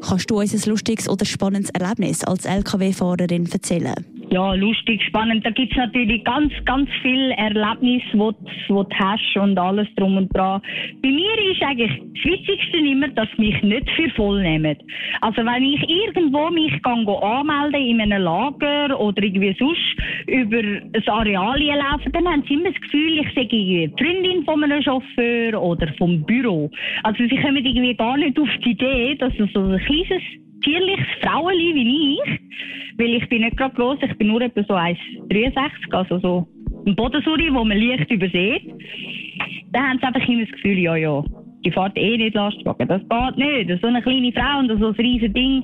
Kannst 0.08 0.30
du 0.30 0.40
uns 0.40 0.54
ein 0.54 0.70
lustiges 0.70 1.10
oder 1.10 1.26
spannendes 1.26 1.72
Erlebnis 1.72 2.24
als 2.24 2.46
LKW-Fahrerin 2.46 3.52
erzählen? 3.52 4.06
Ja, 4.32 4.54
lustig, 4.54 5.02
spannend. 5.04 5.46
Da 5.46 5.50
gibt 5.52 5.72
es 5.72 5.78
natürlich 5.78 6.24
ganz, 6.24 6.52
ganz 6.66 6.90
viele 7.02 7.34
Erlebnisse, 7.38 8.06
die 8.14 8.68
du 8.68 8.86
hast 8.94 9.38
und 9.38 9.58
alles 9.58 9.88
drum 9.96 10.18
und 10.18 10.36
dran. 10.36 10.62
Bei 11.02 11.10
mir 11.10 11.52
ist 11.52 11.62
eigentlich 11.64 11.92
das 12.16 12.24
Witzigste 12.24 12.78
immer, 12.78 13.08
dass 13.10 13.30
mich 13.38 13.62
nicht 13.62 13.90
für 13.92 14.10
voll 14.12 14.42
nehmen. 14.42 14.76
Also 15.22 15.46
wenn 15.46 15.64
ich 15.64 15.90
irgendwo 15.90 16.50
mich 16.50 16.82
kann 16.82 17.08
anmelden 17.08 17.82
in 17.82 18.02
einem 18.02 18.24
Lager 18.24 19.00
oder 19.00 19.24
irgendwie 19.24 19.56
sonst 19.60 19.96
über 20.28 20.58
ein 20.58 21.08
Areal 21.08 21.60
laufen, 21.60 22.12
dann 22.12 22.28
haben 22.28 22.44
sie 22.48 22.56
immer 22.56 22.72
das 22.72 22.82
Gefühl, 22.82 23.20
ich 23.20 23.34
sei 23.36 23.46
die 23.46 23.92
Freundin 23.98 24.44
von 24.44 24.64
einem 24.64 24.82
Chauffeur 24.82 25.62
oder 25.62 25.88
vom 25.98 26.24
Büro. 26.26 26.70
Also 27.04 27.24
sie 27.24 27.38
kommen 27.38 27.66
irgendwie 27.66 27.96
gar 27.96 28.18
nicht 28.18 28.40
auf 28.40 28.50
die 28.64 28.72
Idee, 28.72 29.16
dass 29.16 29.34
es 29.38 29.52
so 29.54 29.62
ein 29.62 29.80
kleines 29.80 30.24
tierliches 30.66 31.08
Frauenli 31.22 31.74
wie 31.76 32.20
ich 32.20 32.40
weil 32.98 33.14
ich 33.16 33.28
bin 33.30 33.42
nicht 33.42 33.58
gerade 33.58 33.76
groß, 33.76 33.98
ich 34.02 34.18
bin 34.18 34.28
nur 34.28 34.42
etwa 34.42 34.64
so 34.64 34.74
1,63, 34.74 35.92
also 35.92 36.20
so 36.20 36.48
ein 36.86 36.96
Bodensuri, 36.96 37.54
wo 37.54 37.64
man 37.64 37.78
leicht 37.78 38.10
übersieht. 38.10 38.74
Dann 39.72 39.90
haben 39.90 40.00
sie 40.00 40.06
einfach 40.06 40.28
immer 40.28 40.46
das 40.46 40.52
Gefühl, 40.52 40.80
ja, 40.80 40.96
ja, 40.96 41.24
die 41.66 41.72
fährt 41.72 41.98
eh 41.98 42.18
nicht 42.18 42.36
Lastwagen. 42.36 42.88
Das 42.88 43.02
geht 43.02 43.38
nicht. 43.38 43.82
So 43.82 43.88
eine 43.88 44.02
kleine 44.02 44.32
Frau 44.32 44.60
und 44.60 44.80
so 44.80 44.88
ein 44.88 44.94
riesiges 44.94 45.34
Ding. 45.34 45.64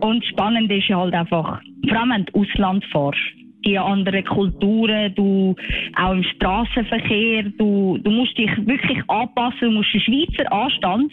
Und 0.00 0.24
spannend 0.24 0.70
ist 0.72 0.88
halt 0.88 1.14
einfach, 1.14 1.60
vor 1.88 1.98
allem 1.98 2.10
wenn 2.10 2.24
du 2.24 2.40
Ausland 2.40 2.84
fährst, 2.86 3.18
die 3.64 3.78
anderen 3.78 4.24
Kulturen, 4.24 5.14
du, 5.14 5.54
auch 5.96 6.12
im 6.12 6.22
Straßenverkehr, 6.22 7.44
du, 7.58 7.98
du 7.98 8.10
musst 8.10 8.36
dich 8.38 8.50
wirklich 8.66 8.98
anpassen, 9.08 9.60
du 9.60 9.70
musst 9.72 9.92
den 9.92 10.00
Schweizer 10.00 10.50
Anstand, 10.50 11.12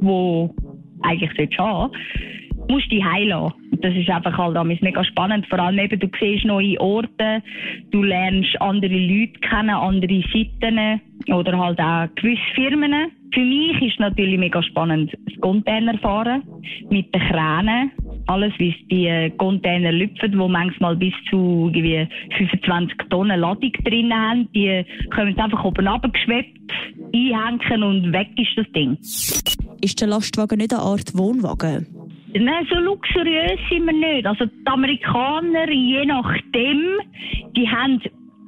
wo 0.00 0.54
eigentlich 1.02 1.30
solltest 1.36 1.58
haben, 1.58 1.92
musst 2.68 2.90
dich 2.90 3.04
heilen 3.04 3.52
Das 3.82 3.94
ist 3.94 4.08
einfach 4.10 4.36
halt 4.36 4.82
mega 4.82 5.04
spannend. 5.04 5.46
Vor 5.48 5.58
allem 5.58 5.78
eben, 5.78 5.98
du 5.98 6.08
siehst 6.18 6.44
neue 6.44 6.80
Orte, 6.80 7.42
du 7.90 8.02
lernst 8.02 8.60
andere 8.60 8.96
Leute 8.96 9.38
kennen, 9.40 9.70
andere 9.70 10.22
Seiten 10.32 11.00
oder 11.28 11.58
halt 11.58 11.80
auch 11.80 12.08
gewisse 12.14 12.42
Firmen. 12.54 13.12
Für 13.32 13.40
mich 13.40 13.82
ist 13.82 14.00
natürlich 14.00 14.38
mega 14.38 14.62
spannend 14.62 15.12
das 15.26 15.40
Containerfahren 15.40 16.42
mit 16.90 17.12
den 17.14 17.20
Kränen. 17.20 17.90
Alles, 18.28 18.52
wie 18.58 18.74
die 18.90 19.32
Container 19.36 19.92
lüpfen, 19.92 20.32
die 20.32 20.36
manchmal 20.36 20.96
bis 20.96 21.12
zu 21.30 21.70
irgendwie 21.72 22.08
25 22.36 22.96
Tonnen 23.10 23.40
Ladung 23.40 23.72
drin 23.84 24.12
haben. 24.12 24.48
Die 24.54 24.84
kommen 25.14 25.38
einfach 25.38 25.64
oben 25.64 25.86
runtergeschwebt, 25.86 26.58
einhängen 27.14 27.82
und 27.82 28.12
weg 28.12 28.28
ist 28.36 28.56
das 28.56 28.66
Ding. 28.72 28.96
Ist 29.80 30.00
der 30.00 30.08
Lastwagen 30.08 30.58
nicht 30.58 30.72
eine 30.72 30.82
Art 30.82 31.16
Wohnwagen? 31.16 31.95
Nein, 32.38 32.66
so 32.70 32.78
luxuriös 32.78 33.58
sind 33.70 33.86
wir 33.86 33.92
nicht. 33.92 34.26
Also 34.26 34.46
die 34.46 34.66
Amerikaner, 34.66 35.70
je 35.70 36.04
nachdem, 36.04 36.98
die 37.56 37.68
haben 37.68 38.00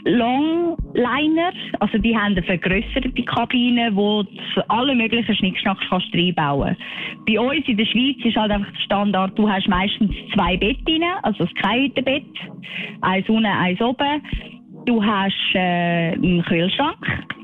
Longliner, 0.05 1.53
also 1.81 1.99
die 1.99 2.17
haben 2.17 2.33
eine 2.33 2.43
vergrößerte 2.43 3.23
Kabine, 3.25 3.91
wo 3.95 4.25
alle 4.69 4.95
möglichen 4.95 5.35
Schnickschnacks 5.35 5.85
kannst 5.89 6.15
reinbauen 6.15 6.77
Bei 7.27 7.41
uns 7.41 7.67
in 7.67 7.77
der 7.77 7.85
Schweiz 7.87 8.17
ist 8.25 8.37
halt 8.37 8.53
einfach 8.53 8.71
der 8.71 8.81
Standard, 8.81 9.39
du 9.39 9.49
hast 9.49 9.69
meistens 9.69 10.13
zwei 10.35 10.57
Betten, 10.57 11.03
also 11.23 11.45
das 11.45 11.55
Kajütenbett, 11.55 12.25
eins 13.01 13.29
unten, 13.29 13.47
eins 13.47 13.81
oben. 13.81 14.23
Du 14.87 15.05
hast 15.05 15.55
äh, 15.55 16.13
einen 16.13 16.43
Kühlschrank, 16.45 16.97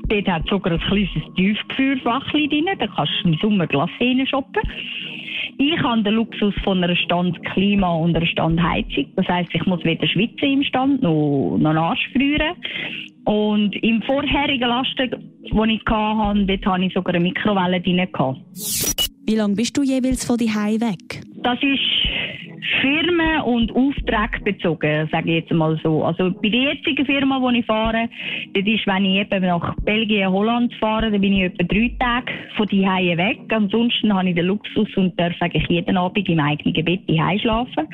Dort 0.07 0.27
hat 0.27 0.47
sogar 0.47 0.73
ein 0.73 0.79
kleines 0.79 1.09
Tiefgefrierfachli 1.35 2.47
drin. 2.47 2.67
Da 2.77 2.87
kannst 2.87 3.13
du 3.23 3.29
im 3.29 3.37
Sommer 3.41 3.65
Glacé 3.65 4.27
shoppen. 4.27 4.61
Ich 5.57 5.79
habe 5.81 6.03
den 6.03 6.15
Luxus 6.15 6.53
von 6.63 6.83
einer 6.83 6.95
Standklima 6.95 7.93
und 7.95 8.15
einer 8.15 8.25
Standheizung. 8.25 9.05
Das 9.15 9.27
heisst, 9.27 9.53
ich 9.53 9.65
muss 9.65 9.83
weder 9.83 10.07
schwitzen 10.07 10.53
im 10.53 10.63
Stand 10.63 11.01
noch, 11.01 11.57
noch 11.57 11.73
nachfrieren. 11.73 12.55
Und 13.25 13.75
im 13.77 14.01
vorherigen 14.03 14.67
Lasten, 14.67 15.09
die 15.41 15.75
ich 15.75 15.85
hatte, 15.85 16.45
dort 16.45 16.65
hatte 16.65 16.83
ich 16.83 16.93
sogar 16.93 17.15
eine 17.15 17.23
Mikrowelle 17.23 17.81
drin. 17.81 18.07
Wie 19.27 19.35
lange 19.35 19.55
bist 19.55 19.75
du 19.75 19.81
jeweils 19.81 20.23
von 20.23 20.37
die 20.37 20.53
weg? 20.79 21.23
Das 21.37 21.57
ist 21.63 22.04
Firmen 22.81 23.41
und 23.41 23.71
Aufträge 23.71 24.43
bezogen, 24.43 25.07
sage 25.11 25.29
ich 25.29 25.35
jetzt 25.41 25.51
mal 25.51 25.79
so. 25.83 26.03
Also 26.03 26.31
bei 26.31 26.49
der 26.49 26.73
jetzigen 26.73 27.05
Firma, 27.05 27.39
wo 27.41 27.49
ich 27.49 27.65
fahre, 27.65 28.09
das 28.53 28.65
ist, 28.65 28.87
wenn 28.87 29.05
ich 29.05 29.21
eben 29.21 29.45
nach 29.45 29.75
Belgien, 29.83 30.31
Holland 30.31 30.73
fahre, 30.75 31.11
dann 31.11 31.21
bin 31.21 31.33
ich 31.33 31.43
etwa 31.43 31.63
drei 31.63 31.91
Tage 31.99 32.31
von 32.55 32.67
die 32.67 32.87
Hause 32.87 33.17
weg. 33.17 33.39
Ansonsten 33.49 34.13
habe 34.13 34.29
ich 34.29 34.35
den 34.35 34.45
Luxus 34.45 34.87
und 34.95 35.19
darf 35.19 35.33
eigentlich 35.41 35.67
jeden 35.69 35.97
Abend 35.97 36.27
im 36.27 36.39
eigenen 36.39 36.85
Bett 36.85 37.01
die 37.07 37.39
schlafen. 37.39 37.87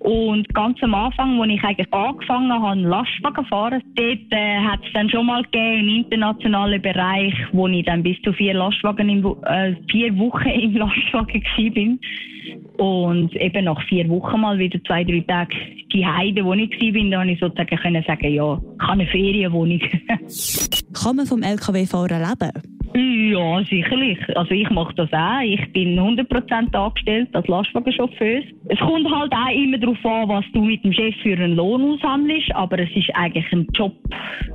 Und 0.00 0.48
ganz 0.54 0.82
am 0.82 0.94
Anfang, 0.94 1.40
als 1.40 1.52
ich 1.52 1.64
eigentlich 1.64 1.92
angefangen 1.92 2.52
habe, 2.52 2.80
Lastwagen 2.80 3.44
zu 3.44 3.48
fahren, 3.48 3.82
dort 3.94 4.32
äh, 4.32 4.58
hat 4.58 4.80
es 4.84 4.92
dann 4.92 5.10
schon 5.10 5.26
mal 5.26 5.42
gegeben, 5.42 5.88
im 5.88 6.04
internationalen 6.04 6.80
Bereich, 6.80 7.34
wo 7.52 7.66
ich 7.68 7.84
dann 7.84 8.02
bis 8.02 8.20
zu 8.22 8.32
vier 8.32 8.54
Lastwagen 8.54 9.08
im, 9.08 9.24
äh, 9.44 9.74
vier 9.90 10.16
Wochen 10.18 10.48
im 10.48 10.74
Lastwagen 10.76 11.42
war. 11.42 12.35
Und 12.78 13.34
eben 13.36 13.64
nach 13.64 13.82
vier 13.88 14.08
Wochen 14.08 14.40
mal 14.40 14.58
wieder 14.58 14.82
zwei, 14.84 15.04
drei 15.04 15.20
Tage 15.20 15.56
die 15.92 16.06
Heide, 16.06 16.44
wo 16.44 16.52
ich 16.54 16.70
war, 16.70 17.10
da 17.10 17.16
konnte 17.18 17.32
ich 17.32 17.40
sozusagen 17.40 17.76
können 17.78 18.04
sagen, 18.06 18.32
ja, 18.32 18.54
ich 18.54 18.82
habe 18.82 18.92
eine 18.92 19.06
Ferienwohnung. 19.06 19.80
Kann 20.92 21.16
man 21.16 21.26
vom 21.26 21.42
LKW-Fahrer 21.42 22.18
leben? 22.18 22.76
Ja, 22.94 23.62
sicherlich. 23.64 24.18
Also 24.36 24.52
ich 24.52 24.70
mache 24.70 24.94
das 24.94 25.12
auch. 25.12 25.40
Ich 25.42 25.72
bin 25.72 25.98
100% 25.98 26.74
angestellt 26.74 27.28
als 27.34 27.46
Lastwagenchauffeur. 27.46 28.40
Es 28.68 28.78
kommt 28.78 29.10
halt 29.10 29.32
auch 29.32 29.54
immer 29.54 29.78
darauf 29.78 30.04
an, 30.04 30.28
was 30.28 30.44
du 30.52 30.62
mit 30.62 30.82
dem 30.82 30.92
Chef 30.92 31.14
für 31.22 31.34
einen 31.34 31.56
Lohn 31.56 31.82
aushandelst, 31.82 32.54
aber 32.54 32.78
es 32.78 32.88
ist 32.94 33.10
eigentlich 33.14 33.44
ein 33.52 33.66
Job 33.74 33.92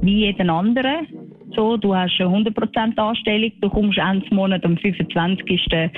wie 0.01 0.25
jeden 0.25 0.49
anderen. 0.49 1.07
So, 1.55 1.77
du 1.77 1.95
hast 1.95 2.19
eine 2.19 2.29
100% 2.29 2.97
Anstellung, 2.97 3.51
du 3.61 3.69
kommst 3.69 3.97
Ende 3.97 4.33
Monat 4.33 4.63
am 4.63 4.77
25. 4.77 5.65
deinen 5.69 5.91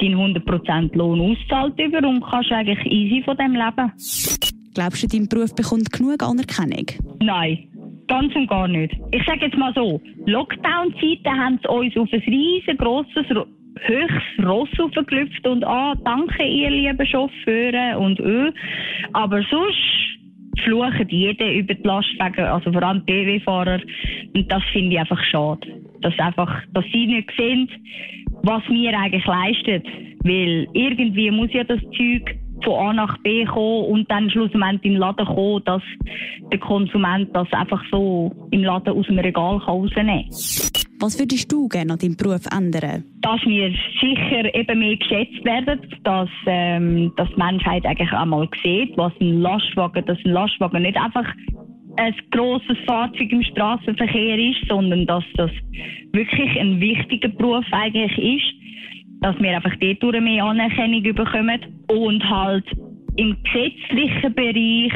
100% 0.00 0.96
Lohn 0.96 1.20
auszahlt 1.20 1.78
über 1.80 2.06
und 2.06 2.22
kannst 2.22 2.52
eigentlich 2.52 2.84
easy 2.86 3.22
von 3.24 3.36
dem 3.36 3.52
leben. 3.52 3.92
Glaubst 4.74 5.02
du, 5.02 5.08
dein 5.08 5.28
Beruf 5.28 5.54
bekommt 5.54 5.90
genug 5.92 6.22
Anerkennung? 6.22 6.86
Nein, 7.20 7.68
ganz 8.06 8.34
und 8.36 8.48
gar 8.48 8.68
nicht. 8.68 8.94
Ich 9.10 9.24
sage 9.26 9.46
jetzt 9.46 9.56
mal 9.56 9.72
so, 9.74 10.00
Lockdown-Zeiten 10.26 11.38
haben 11.38 11.58
es 11.62 11.68
uns 11.68 11.96
auf 11.96 12.08
ein 12.12 12.20
riesengroßes 12.20 13.26
höchst 13.82 14.44
Ross 14.44 14.68
aufgelüpft 14.78 15.46
und 15.46 15.64
ah, 15.64 15.94
danke 16.04 16.44
ihr 16.44 16.70
lieben 16.70 17.06
Chauffeure 17.06 17.98
und 17.98 18.18
ö. 18.20 18.50
Aber 19.12 19.42
sonst 19.50 20.19
fluchen 20.64 21.08
jeder 21.08 21.52
über 21.52 21.74
die 21.74 21.82
Lastwagen, 21.82 22.44
also 22.44 22.72
vor 22.72 22.82
allem 22.82 23.04
BW-Fahrer. 23.04 23.80
Und 24.34 24.50
das 24.50 24.62
finde 24.72 24.92
ich 24.92 25.00
einfach 25.00 25.22
schade. 25.24 25.66
Dass 26.00 26.18
einfach, 26.18 26.62
dass 26.72 26.84
sie 26.92 27.06
nicht 27.06 27.30
sehen, 27.36 27.68
was 28.42 28.62
wir 28.68 28.98
eigentlich 28.98 29.26
leisten. 29.26 29.82
Weil 30.22 30.66
irgendwie 30.72 31.30
muss 31.30 31.52
ja 31.52 31.64
das 31.64 31.80
Zeug 31.96 32.36
von 32.62 32.88
A 32.88 32.92
nach 32.92 33.18
B 33.18 33.44
kommen 33.44 33.86
und 33.86 34.10
dann 34.10 34.30
schlussendlich 34.30 34.84
in 34.84 34.92
den 34.92 35.00
Laden 35.00 35.26
kommen, 35.26 35.62
dass 35.64 35.82
der 36.52 36.58
Konsument 36.58 37.34
das 37.34 37.50
einfach 37.52 37.82
so 37.90 38.30
im 38.50 38.62
Laden 38.64 38.96
aus 38.96 39.06
dem 39.06 39.18
Regal 39.18 39.56
rausnehmen 39.56 40.24
kann. 40.24 40.79
Was 41.00 41.18
würdest 41.18 41.50
du 41.50 41.66
gerne 41.66 41.94
an 41.94 41.98
deinem 41.98 42.14
Beruf 42.14 42.42
ändern? 42.54 43.04
Dass 43.22 43.40
wir 43.46 43.72
sicher 44.00 44.54
eben 44.54 44.78
mehr 44.78 44.96
geschätzt 44.96 45.42
werden, 45.44 45.80
dass, 46.04 46.28
ähm, 46.46 47.10
dass 47.16 47.28
die 47.30 47.36
Menschheit 47.38 47.86
eigentlich 47.86 48.12
einmal 48.12 48.46
sieht, 48.62 48.96
was 48.98 49.12
ein 49.18 49.40
Lastwagen, 49.40 50.04
dass 50.04 50.18
ein 50.26 50.32
Lastwagen 50.32 50.82
nicht 50.82 50.98
einfach 50.98 51.24
ein 51.96 52.14
grosses 52.30 52.76
Fahrzeug 52.86 53.32
im 53.32 53.42
Straßenverkehr 53.42 54.38
ist, 54.38 54.68
sondern 54.68 55.06
dass 55.06 55.24
das 55.36 55.50
wirklich 56.12 56.60
ein 56.60 56.80
wichtiger 56.80 57.28
Beruf 57.28 57.64
eigentlich 57.72 58.18
ist, 58.18 58.54
dass 59.22 59.38
wir 59.38 59.56
einfach 59.56 59.74
dort 59.80 60.20
mehr 60.20 60.44
Anerkennung 60.44 61.02
bekommen 61.02 61.60
und 61.88 62.22
halt 62.28 62.64
im 63.20 63.36
gesetzlichen 63.42 64.34
Bereich, 64.34 64.92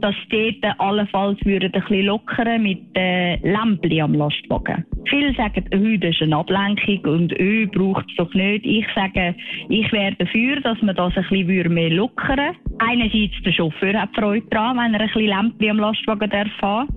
dass 0.00 0.14
dort 0.30 0.80
allenfalls 0.80 1.44
würden 1.44 1.72
ein 1.74 1.80
bisschen 1.80 2.06
lockern 2.06 2.62
mit 2.62 2.78
den 2.96 3.42
Lämpchen 3.42 4.02
am 4.02 4.14
Lastwagen. 4.14 4.84
Viele 5.08 5.34
sagen, 5.34 5.64
oh, 5.74 5.96
das 6.00 6.10
ist 6.10 6.22
eine 6.22 6.36
Ablenkung 6.36 7.12
und 7.12 7.32
oh, 7.32 7.66
braucht 7.72 8.08
es 8.08 8.16
doch 8.18 8.32
nicht. 8.34 8.64
Ich 8.64 8.86
sage, 8.94 9.34
ich 9.68 9.90
wäre 9.90 10.14
dafür, 10.14 10.60
dass 10.60 10.80
man 10.80 10.94
das 10.94 11.16
ein 11.16 11.24
bisschen 11.28 11.74
mehr 11.74 11.90
lockern. 11.90 12.54
Einerseits 12.78 13.42
der 13.44 13.52
Chauffeur 13.52 14.00
hat 14.00 14.14
Freude 14.14 14.46
daran, 14.50 14.76
wenn 14.76 14.94
er 14.94 15.00
ein 15.00 15.06
bisschen 15.08 15.26
Lämpchen 15.26 15.70
am 15.70 15.78
Lastwagen 15.78 16.30
darf. 16.30 16.88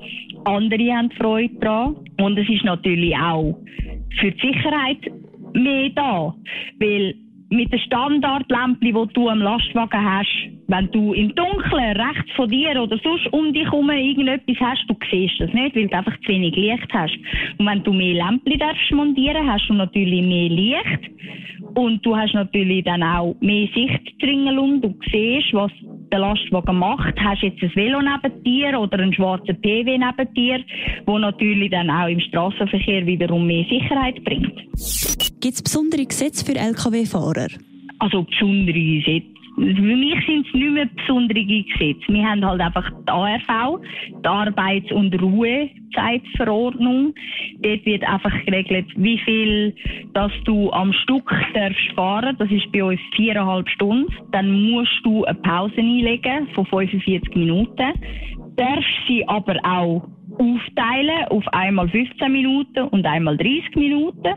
Andere 0.46 0.94
haben 0.94 1.10
Freude 1.12 1.56
daran. 1.62 1.96
Und 2.22 2.38
es 2.38 2.48
ist 2.48 2.64
natürlich 2.64 3.16
auch 3.18 3.58
für 4.20 4.32
die 4.32 4.48
Sicherheit 4.48 5.00
mehr 5.54 5.90
da. 5.96 6.36
Weil 6.80 7.16
mit 7.50 7.72
den 7.72 7.80
Standardlämpchen, 7.80 8.80
die 8.82 9.14
du 9.14 9.30
am 9.30 9.42
Lastwagen 9.42 10.06
hast, 10.06 10.50
wenn 10.68 10.92
du 10.92 11.14
im 11.14 11.34
Dunkeln 11.34 11.98
rechts 11.98 12.32
von 12.36 12.48
dir 12.48 12.82
oder 12.82 12.98
sonst 13.04 13.28
um 13.34 13.52
dich 13.54 13.66
herum 13.66 13.90
irgendetwas 13.90 14.58
hast, 14.60 14.86
du 14.88 14.96
siehst 15.10 15.40
das 15.40 15.52
nicht, 15.54 15.76
weil 15.76 15.88
du 15.88 15.98
einfach 15.98 16.16
zu 16.22 16.28
wenig 16.28 16.56
Licht 16.56 16.88
hast. 16.94 17.18
Und 17.58 17.66
wenn 17.66 17.84
du 17.84 17.92
mehr 17.92 18.24
Lämpchen 18.24 18.60
darfst 18.60 18.92
montieren, 18.92 19.52
hast 19.52 19.68
du 19.68 19.74
natürlich 19.74 20.22
mehr 20.22 20.50
Licht 20.50 21.12
und 21.76 22.06
du 22.06 22.16
hast 22.16 22.34
natürlich 22.34 22.84
dann 22.84 23.02
auch 23.02 23.36
mehr 23.42 23.68
Sicht 23.74 24.22
drin 24.22 24.46
Du 24.82 24.96
siehst, 25.12 25.54
was 25.54 25.72
der 26.12 26.20
Lastwagen 26.20 26.78
macht. 26.78 27.20
Hast 27.20 27.42
jetzt 27.42 27.62
ein 27.62 27.76
Velo 27.76 28.02
neben 28.02 28.44
dir 28.44 28.80
oder 28.80 29.00
einen 29.00 29.14
schwarzen 29.14 29.60
PW 29.62 29.98
neben 29.98 30.34
dir, 30.34 30.60
wo 31.06 31.18
natürlich 31.18 31.72
dann 31.72 31.90
auch 31.90 32.08
im 32.08 32.20
Straßenverkehr 32.20 33.06
wiederum 33.06 33.46
mehr 33.46 33.66
Sicherheit 33.70 34.24
bringt. 34.24 35.29
Gibt 35.42 35.56
es 35.56 35.62
besondere 35.62 36.06
Gesetze 36.06 36.44
für 36.46 36.56
Lkw-Fahrer? 36.56 37.48
Also 38.00 38.24
besondere 38.24 38.74
Gesetze. 38.74 39.40
Für 39.56 39.96
mich 39.96 40.26
sind 40.26 40.48
es 40.48 40.54
nicht 40.54 40.72
mehr 40.72 40.90
besondere 40.96 41.46
Gesetze. 41.46 42.02
Wir 42.08 42.26
haben 42.26 42.46
halt 42.46 42.62
einfach 42.62 42.90
die 42.90 43.12
ARV, 43.12 43.82
die 44.08 44.28
Arbeits- 44.28 44.92
und 44.92 45.14
Ruhezeitverordnung. 45.22 47.14
Dort 47.60 47.86
wird 47.86 48.04
einfach 48.04 48.34
geregelt, 48.46 48.88
wie 48.96 49.18
viel 49.20 49.76
dass 50.14 50.32
du 50.44 50.72
am 50.72 50.92
Stück 50.92 51.30
darfst 51.54 51.92
fahren. 51.96 52.36
Das 52.38 52.52
ist 52.52 52.72
bei 52.72 52.84
uns 52.84 53.00
viereinhalb 53.16 53.70
Stunden. 53.70 54.14
Dann 54.32 54.72
musst 54.72 55.00
du 55.04 55.24
eine 55.26 55.38
Pause 55.40 55.78
einlegen 55.78 56.48
von 56.54 56.66
45 56.66 57.36
Minuten. 57.36 57.94
Darfst 58.56 59.08
sie 59.08 59.26
aber 59.28 59.56
auch 59.64 60.08
aufteilen 60.40 61.26
auf 61.30 61.48
einmal 61.50 61.88
15 61.90 62.32
Minuten 62.32 62.84
und 62.90 63.06
einmal 63.06 63.38
30 63.38 63.76
Minuten. 63.76 64.34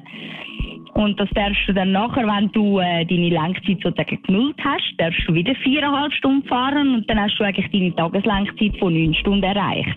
Und 0.95 1.19
das 1.19 1.29
darfst 1.31 1.67
du 1.67 1.73
dann 1.73 1.93
nachher, 1.93 2.27
wenn 2.27 2.53
du 2.53 2.79
äh, 2.79 3.07
deine 3.07 3.31
Lenkzeit 3.31 3.79
sozusagen 3.83 4.23
genullt 4.25 4.57
hast, 4.63 4.93
darfst 4.99 5.27
du 5.27 5.33
wieder 5.33 5.55
viereinhalb 5.55 6.13
Stunden 6.13 6.47
fahren 6.47 6.95
und 6.95 7.09
dann 7.09 7.19
hast 7.19 7.39
du 7.39 7.45
eigentlich 7.45 7.71
deine 7.71 7.97
Tageslenkzeit 7.97 8.79
von 8.79 8.93
neun 8.93 9.15
Stunden 9.15 9.43
erreicht. 9.43 9.97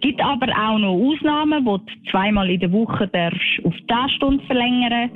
Gibt 0.00 0.20
aber 0.20 0.48
auch 0.48 0.78
noch 0.78 0.94
Ausnahmen, 0.94 1.64
wo 1.64 1.78
du 1.78 1.84
zweimal 2.10 2.50
in 2.50 2.58
der 2.58 2.72
Woche 2.72 3.06
darfst 3.08 3.40
auf 3.62 3.74
zehn 3.88 4.08
Stunden 4.16 4.44
verlängern. 4.46 5.10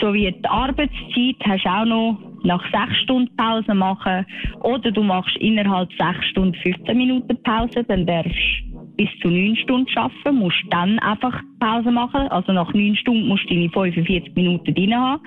So 0.00 0.14
wie 0.14 0.30
die 0.30 0.48
Arbeitszeit 0.48 1.36
hast 1.44 1.64
du 1.64 1.68
auch 1.68 1.84
noch 1.84 2.18
nach 2.44 2.62
sechs 2.70 2.96
Stunden 3.02 3.34
Pause 3.36 3.74
machen 3.74 4.24
oder 4.62 4.90
du 4.92 5.02
machst 5.02 5.36
innerhalb 5.38 5.90
sechs 5.94 6.26
Stunden 6.30 6.54
15 6.54 6.96
Minuten 6.96 7.42
Pause, 7.42 7.84
dann 7.88 8.06
darfst 8.06 8.62
bis 9.00 9.08
zu 9.22 9.28
neun 9.28 9.56
Stunden 9.56 9.88
arbeiten, 9.96 10.36
musst 10.36 10.62
dann 10.68 10.98
einfach 10.98 11.40
Pause 11.58 11.90
machen. 11.90 12.28
Also 12.28 12.52
nach 12.52 12.70
neun 12.74 12.94
Stunden 12.96 13.28
musst 13.28 13.44
du 13.44 13.54
deine 13.54 13.70
45 13.70 14.34
Minuten 14.34 14.74
drin 14.74 14.94
haben. 14.94 15.22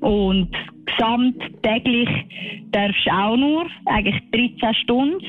Und 0.00 0.48
gesamt 0.86 1.36
täglich 1.62 2.08
darfst 2.72 3.04
du 3.04 3.10
auch 3.10 3.36
nur 3.36 3.66
eigentlich 3.84 4.18
13 4.32 4.74
Stunden, 4.82 5.22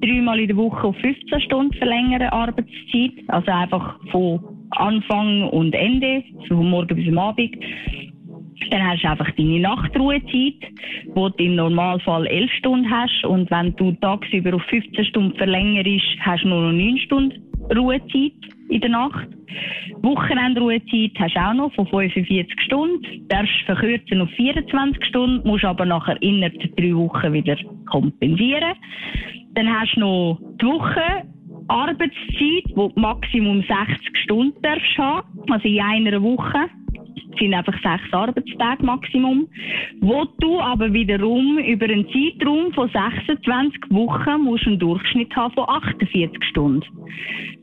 dreimal 0.00 0.40
in 0.40 0.48
der 0.48 0.56
Woche 0.56 0.86
auf 0.86 0.96
15 0.96 1.40
Stunden 1.42 1.74
verlängern 1.74 2.22
Arbeitszeit. 2.22 3.12
Also 3.26 3.50
einfach 3.50 3.98
von 4.10 4.40
Anfang 4.70 5.50
und 5.50 5.74
Ende, 5.74 6.24
von 6.48 6.70
morgen 6.70 6.96
bis 6.96 7.08
am 7.08 7.18
Abend. 7.18 7.56
Dann 8.70 8.86
hast 8.86 9.02
du 9.02 9.10
einfach 9.10 9.30
deine 9.32 9.60
Nachtruhezeit, 9.60 10.70
wo 11.14 11.28
du 11.28 11.44
im 11.44 11.56
Normalfall 11.56 12.26
11 12.26 12.50
Stunden 12.52 12.90
hast. 12.90 13.24
Und 13.24 13.50
wenn 13.50 13.74
du 13.76 13.92
tagsüber 13.92 14.54
auf 14.54 14.62
15 14.64 15.04
Stunden 15.06 15.36
verlängerst, 15.36 16.04
hast 16.20 16.44
du 16.44 16.48
nur 16.48 16.72
noch 16.72 16.72
9 16.72 16.98
Stunden 16.98 17.42
Ruhezeit 17.76 18.32
in 18.68 18.80
der 18.80 18.90
Nacht. 18.90 19.28
Wochenendruhezeit 20.02 21.12
hast 21.18 21.34
du 21.34 21.40
auch 21.40 21.54
noch 21.54 21.74
von 21.74 21.86
45 21.86 22.60
Stunden. 22.60 23.28
Darfst 23.28 23.52
verkürzen 23.66 24.20
auf 24.20 24.30
24 24.30 25.04
Stunden, 25.06 25.48
musst 25.48 25.64
aber 25.64 25.86
nachher 25.86 26.20
innerhalb 26.22 26.76
drei 26.76 26.94
Wochen 26.94 27.32
wieder 27.32 27.56
kompensieren. 27.86 28.74
Dann 29.54 29.68
hast 29.68 29.96
du 29.96 30.00
noch 30.00 30.38
die 30.60 30.66
Woche 30.66 31.24
Arbeitszeit, 31.68 32.64
wo 32.74 32.88
du 32.88 33.00
Maximum 33.00 33.62
60 33.62 34.16
Stunden 34.24 34.60
darfst 34.62 34.98
haben, 34.98 35.26
also 35.50 35.68
in 35.68 35.80
einer 35.80 36.22
Woche 36.22 36.68
sind 37.38 37.54
einfach 37.54 37.74
sechs 37.82 38.12
Arbeitstage 38.12 38.84
Maximum, 38.84 39.48
wo 40.00 40.24
du 40.40 40.60
aber 40.60 40.92
wiederum 40.92 41.58
über 41.58 41.86
einen 41.86 42.06
Zeitraum 42.08 42.72
von 42.72 42.88
26 42.88 43.80
Wochen 43.90 44.42
musst 44.42 44.66
einen 44.66 44.78
Durchschnitt 44.78 45.34
haben 45.36 45.54
von 45.54 45.68
48 45.68 46.44
Stunden. 46.44 46.82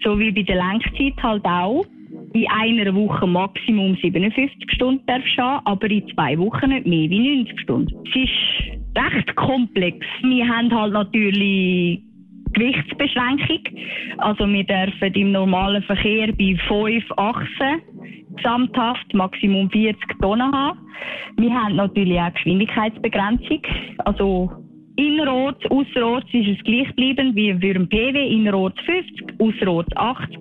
So 0.04 0.20
wie 0.20 0.32
bei 0.32 0.44
der 0.44 0.58
Lenkzeit 0.58 1.22
halt 1.22 1.46
auch. 1.46 1.86
In 2.34 2.48
einer 2.50 2.94
Woche 2.96 3.28
Maximum 3.28 3.96
57 3.96 4.72
Stunden 4.72 5.06
darfst 5.06 5.38
haben, 5.38 5.66
aber 5.66 5.90
in 5.90 6.08
zwei 6.10 6.38
Wochen 6.38 6.70
nicht 6.70 6.86
mehr 6.86 7.10
wie 7.10 7.38
90 7.38 7.60
Stunden. 7.62 7.96
Es 8.08 8.16
ist 8.16 8.96
recht 8.98 9.36
komplex. 9.36 10.06
Wir 10.22 10.48
haben 10.48 10.74
halt 10.74 10.94
natürlich 10.94 12.02
Gewichtsbeschränkung. 12.56 13.60
Also 14.18 14.48
wir 14.48 14.64
dürfen 14.64 15.14
im 15.14 15.32
normalen 15.32 15.84
Verkehr 15.84 16.28
bei 16.34 16.58
fünf 16.68 17.06
Achsen 17.18 17.82
gesamthaft 18.36 19.14
Maximum 19.14 19.70
40 19.70 19.98
Tonnen 20.22 20.52
haben. 20.52 20.80
Wir 21.38 21.54
haben 21.54 21.76
natürlich 21.76 22.20
auch 22.20 22.34
Geschwindigkeitsbegrenzung. 22.34 23.62
Also 24.00 24.52
innerorts, 24.96 25.60
außerorts 25.70 26.28
ist 26.34 26.58
es 26.58 26.64
gleichbleibend 26.64 27.36
wie 27.36 27.54
für 27.54 27.74
den 27.74 27.90
PW, 27.90 28.28
innerorts 28.28 28.80
50, 28.82 29.40
außerorts 29.40 29.96
80. 29.96 30.38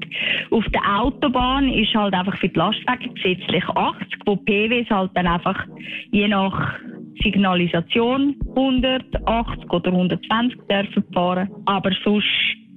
Auf 0.50 0.64
der 0.72 1.00
Autobahn 1.00 1.68
ist 1.68 1.94
halt 1.94 2.14
einfach 2.14 2.36
für 2.38 2.48
die 2.48 2.58
Lastwagen 2.58 3.14
gesetzlich 3.14 3.64
80, 3.68 4.06
wo 4.26 4.36
PWs 4.36 4.88
halt 4.90 5.10
dann 5.14 5.26
einfach 5.26 5.66
je 6.12 6.28
nach 6.28 6.74
Signalisation 7.22 8.36
180 8.56 9.70
oder 9.70 9.92
120 9.92 10.58
dürfen 10.70 11.04
fahren. 11.12 11.48
Aber 11.66 11.90
sonst 12.04 12.26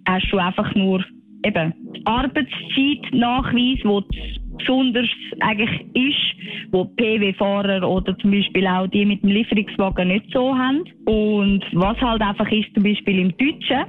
hast 0.05 0.31
du 0.31 0.37
einfach 0.37 0.73
nur 0.75 1.03
eben 1.43 1.73
Arbeitszeitnachweis, 2.05 3.79
wo 3.83 4.03
besonders 4.57 5.09
eigentlich 5.39 5.81
ist, 5.93 6.71
wo 6.71 6.85
PW-Fahrer 6.85 7.87
oder 7.87 8.17
zum 8.17 8.31
Beispiel 8.31 8.67
auch 8.67 8.87
die 8.87 9.05
mit 9.05 9.23
dem 9.23 9.29
Lieferungswagen 9.29 10.07
nicht 10.07 10.25
so 10.33 10.55
haben. 10.55 10.83
Und 11.05 11.63
was 11.73 11.99
halt 12.01 12.21
einfach 12.21 12.49
ist, 12.51 12.73
zum 12.73 12.83
Beispiel 12.83 13.19
im 13.19 13.37
Deutschen, 13.37 13.85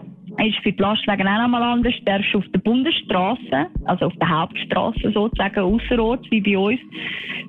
ist 0.47 0.59
für 0.63 0.73
die 0.73 0.83
Lastwagen 0.83 1.27
auch 1.27 1.43
nochmal 1.43 1.63
anders. 1.63 1.95
Du 1.99 2.05
darfst 2.05 2.35
auf 2.35 2.45
der 2.55 2.61
Bundesstraße, 2.61 3.67
also 3.87 4.07
auf 4.07 4.15
der 4.21 4.29
Hauptstraße 4.29 5.11
sozusagen, 5.13 5.61
außerorts 5.61 6.31
wie 6.31 6.41
bei 6.41 6.57
uns. 6.57 6.81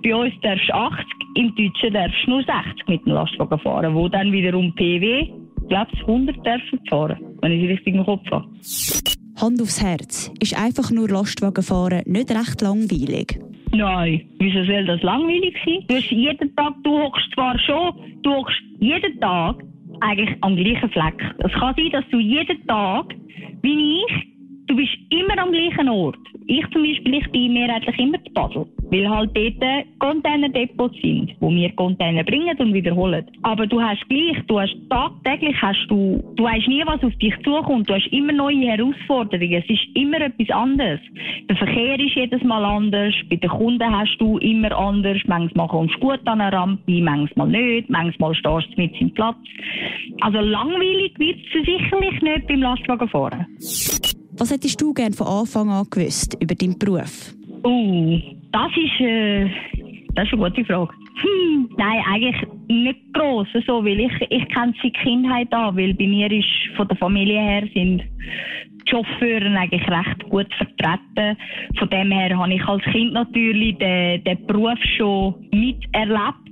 Bei 0.03 0.15
uns 0.15 0.33
darfst 0.41 0.69
du 0.69 0.73
80, 0.73 1.05
im 1.39 1.55
Deutschen 1.55 1.93
darfst 1.93 2.17
du 2.25 2.31
nur 2.31 2.43
60 2.43 2.87
mit 2.87 3.05
dem 3.05 3.13
Lastwagen 3.13 3.59
fahren, 3.59 3.95
wo 3.95 4.09
dann 4.09 4.31
wiederum 4.31 4.73
PW, 4.75 5.27
glaube, 5.69 5.91
100 6.01 6.35
dürfen 6.45 6.79
fahren, 6.89 7.17
wenn 7.41 7.51
ich 7.53 7.63
es 7.63 7.69
richtig 7.69 7.95
im 7.95 8.03
Kopf 8.03 8.29
habe. 8.29 8.45
Hand 9.39 9.61
aufs 9.61 9.81
Herz, 9.81 10.33
ist 10.41 10.59
einfach 10.59 10.91
nur 10.91 11.07
Lastwagenfahren 11.07 12.03
nicht 12.05 12.29
recht 12.29 12.61
langweilig? 12.61 13.39
Nein, 13.71 14.21
wieso 14.39 14.63
soll 14.65 14.85
das 14.85 15.01
langweilig 15.01 15.55
sein? 15.65 15.85
Du 15.87 15.95
hast 15.95 16.11
jeden 16.11 16.55
Tag, 16.57 16.73
du 16.83 16.91
hockst 16.91 17.31
zwar 17.33 17.57
schon, 17.59 17.93
du 18.21 18.31
hockst 18.31 18.59
jeden 18.79 19.19
Tag 19.21 19.63
eigentlich 20.01 20.35
am 20.41 20.57
gleichen 20.57 20.89
Fleck. 20.89 21.35
Es 21.37 21.53
kann 21.53 21.73
sein, 21.77 21.91
dass 21.91 22.03
du 22.11 22.19
jeden 22.19 22.67
Tag, 22.67 23.15
wie 23.61 24.01
ich, 24.01 24.27
du 24.69 24.75
bist 24.75 24.95
immer 25.09 25.37
am 25.41 25.51
gleichen 25.51 25.89
Ort. 25.89 26.17
Ich 26.45 26.65
zum 26.71 26.83
Beispiel, 26.83 27.15
ich 27.15 27.31
bin 27.31 27.53
mehrheitlich 27.53 27.97
immer 27.99 28.23
zu 28.23 28.33
Basel. 28.33 28.65
Weil 28.91 29.09
halt 29.09 29.31
dort 29.35 29.85
Containerdepots 29.99 30.95
sind, 31.01 31.35
wo 31.39 31.51
wir 31.51 31.71
Container 31.75 32.23
bringen 32.23 32.57
und 32.57 32.73
wiederholen. 32.73 33.25
Aber 33.43 33.67
du 33.67 33.81
hast 33.81 34.07
gleich, 34.09 34.37
du 34.47 34.59
hast 34.59 34.75
tagtäglich 34.89 35.55
hast 35.61 35.85
du, 35.89 36.23
du 36.35 36.43
weißt 36.43 36.67
nie, 36.67 36.83
was 36.85 37.03
auf 37.03 37.13
dich 37.15 37.35
zukommt. 37.43 37.89
Du 37.89 37.93
hast 37.93 38.07
immer 38.07 38.31
neue 38.31 38.67
Herausforderungen. 38.67 39.63
Es 39.63 39.69
ist 39.69 39.95
immer 39.95 40.21
etwas 40.21 40.49
anderes. 40.49 40.99
Der 41.49 41.55
Verkehr 41.55 41.99
ist 41.99 42.15
jedes 42.15 42.43
Mal 42.43 42.63
anders. 42.63 43.13
Bei 43.29 43.35
den 43.35 43.49
Kunden 43.49 43.97
hast 43.97 44.17
du 44.19 44.37
immer 44.39 44.71
anders. 44.75 45.17
Manchmal 45.25 45.67
kommst 45.67 45.95
du 45.95 45.99
gut 45.99 46.21
an 46.25 46.41
eine 46.41 46.55
Rampe, 46.55 47.01
manchmal 47.01 47.47
nicht. 47.47 47.89
Manchmal 47.89 48.33
stehst 48.35 48.69
du 48.75 48.81
mit 48.81 48.99
im 49.01 49.11
Platz. 49.13 49.37
Also 50.21 50.39
langweilig 50.39 51.17
wird 51.17 51.37
es 51.37 51.65
sicherlich 51.65 52.21
nicht 52.21 52.47
beim 52.47 52.61
Lastwagenfahren. 52.61 53.45
Was 54.39 54.51
hättest 54.51 54.81
du 54.81 54.93
gerne 54.93 55.13
von 55.13 55.27
Anfang 55.27 55.69
an 55.69 55.85
gewusst 55.89 56.37
über 56.41 56.55
deinen 56.55 56.79
Beruf? 56.79 57.35
Uh, 57.65 58.17
das 58.53 58.71
ist, 58.77 59.01
äh, 59.01 59.49
das 60.15 60.27
ist 60.27 60.33
eine 60.33 60.49
gute 60.49 60.63
Frage. 60.63 60.93
Hm, 61.21 61.69
nein, 61.77 62.01
eigentlich 62.09 62.47
nicht 62.69 62.99
gross, 63.13 63.47
so, 63.67 63.83
weil 63.83 63.99
ich, 63.99 64.13
ich 64.29 64.47
kenne 64.47 64.73
sie 64.81 64.91
Kindheit 64.91 65.51
an, 65.53 65.75
weil 65.75 65.93
bei 65.93 66.07
mir 66.07 66.31
ist 66.31 66.47
von 66.77 66.87
der 66.87 66.95
Familie 66.95 67.41
her 67.41 67.63
sind 67.73 68.01
die 68.01 68.89
Chauffeure 68.89 69.45
eigentlich 69.59 69.85
recht 69.89 70.29
gut 70.29 70.47
vertreten. 70.53 71.37
Von 71.77 71.89
dem 71.89 72.09
her 72.09 72.37
habe 72.37 72.53
ich 72.53 72.65
als 72.65 72.83
Kind 72.83 73.11
natürlich 73.11 73.77
den, 73.77 74.23
den 74.23 74.47
Beruf 74.47 74.79
schon 74.97 75.35
miterlebt. 75.51 76.49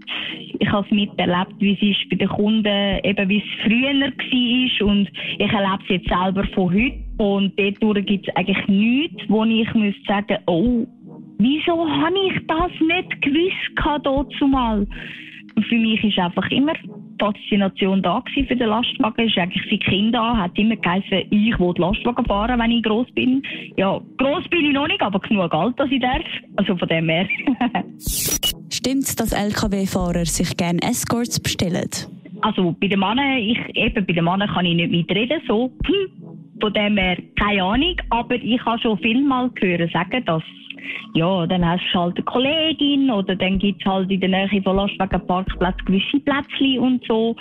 Ich 0.60 0.72
habe 0.72 0.86
es 0.86 0.92
miterlebt, 0.92 1.54
wie 1.60 1.74
es 1.74 2.10
bei 2.10 2.16
den 2.16 2.28
Kunden, 2.30 3.00
eben 3.04 3.30
wie 3.30 3.38
es 3.38 3.64
früher 3.64 3.94
war 4.02 4.88
und 4.88 5.10
ich 5.38 5.52
erlebe 5.52 5.84
es 5.84 5.90
jetzt 5.90 6.08
selber 6.08 6.44
von 6.54 6.74
heute. 6.74 6.98
Und 7.18 7.54
dort 7.60 8.06
gibt 8.06 8.28
es 8.28 8.36
eigentlich 8.36 8.68
nichts, 8.68 9.24
wo 9.28 9.44
ich 9.44 9.74
müsste 9.74 10.02
sagen, 10.08 10.38
oh, 10.48 10.86
wieso 11.40 11.90
habe 11.90 12.16
ich 12.28 12.48
das 12.48 12.72
nicht 12.80 13.22
gewusst 13.22 14.04
dazu 14.04 14.48
mal? 14.48 14.88
Für 15.68 15.76
mich 15.76 16.04
ist 16.04 16.20
einfach 16.20 16.50
immer 16.52 16.74
die 16.74 16.90
Faszination 17.20 18.02
da 18.04 18.24
für 18.32 18.44
den 18.44 18.70
Lastwagen. 18.70 19.28
Ist 19.28 19.38
eigentlich 19.38 19.64
seit 19.70 19.84
Kinder 19.86 20.22
an, 20.22 20.38
hat 20.38 20.58
immer 20.58 20.76
geheißen, 20.76 21.24
ich 21.32 21.60
will 21.60 21.74
Lastwagen 21.78 22.26
fahren, 22.26 22.60
wenn 22.60 22.72
ich 22.72 22.84
groß 22.84 23.08
bin. 23.14 23.42
Ja, 23.76 24.00
groß 24.18 24.48
bin 24.50 24.66
ich 24.66 24.74
noch 24.74 24.88
nicht, 24.88 25.02
aber 25.02 25.20
genug 25.20 25.54
alt, 25.54 25.80
dass 25.80 25.90
ich 25.92 26.00
darf. 26.00 26.22
Also 26.58 26.78
von 26.78 26.88
dem 26.88 27.10
her. 27.10 27.28
Stimmt 28.88 29.20
dass 29.20 29.34
LKW-Fahrer 29.34 30.24
sich 30.24 30.56
gerne 30.56 30.80
Escorts 30.82 31.42
bestellen? 31.42 31.90
Also 32.40 32.74
bei 32.80 32.88
den 32.88 33.02
Männern, 33.02 33.38
ich, 33.38 33.60
eben 33.76 34.06
bei 34.06 34.14
den 34.14 34.24
Männern 34.24 34.48
kann 34.48 34.66
ich 34.66 34.76
nicht 34.76 34.92
mitreden, 34.92 35.42
so. 35.46 35.70
Hm, 35.86 36.54
von 36.62 36.74
dem 36.74 36.96
her 36.96 37.18
keine 37.38 37.64
Ahnung, 37.64 37.98
aber 38.12 38.36
ich 38.36 38.64
habe 38.64 38.80
schon 38.80 38.98
viel 39.00 39.22
mal 39.22 39.50
gehört 39.50 39.92
sagen, 39.92 40.24
dass 40.24 40.42
ja, 41.16 41.46
dann 41.48 41.68
hast 41.68 41.84
du 41.92 42.00
halt 42.00 42.16
eine 42.16 42.24
Kollegin 42.24 43.12
oder 43.12 43.36
dann 43.36 43.60
gibt 43.60 43.82
es 43.82 43.92
halt 43.92 44.10
in 44.10 44.22
der 44.22 44.30
Nähe 44.30 44.62
von 44.64 44.78
Lastwagen 44.78 45.28
Parkplatz 45.28 45.76
gewisse 45.84 46.22
Plätzchen 46.22 46.80
und 46.80 47.04
so. 47.10 47.36